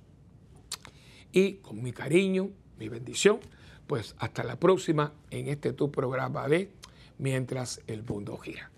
[1.30, 2.48] Y con mi cariño,
[2.78, 3.38] mi bendición,
[3.86, 6.70] pues hasta la próxima en este tu programa de
[7.18, 8.70] Mientras el mundo gira.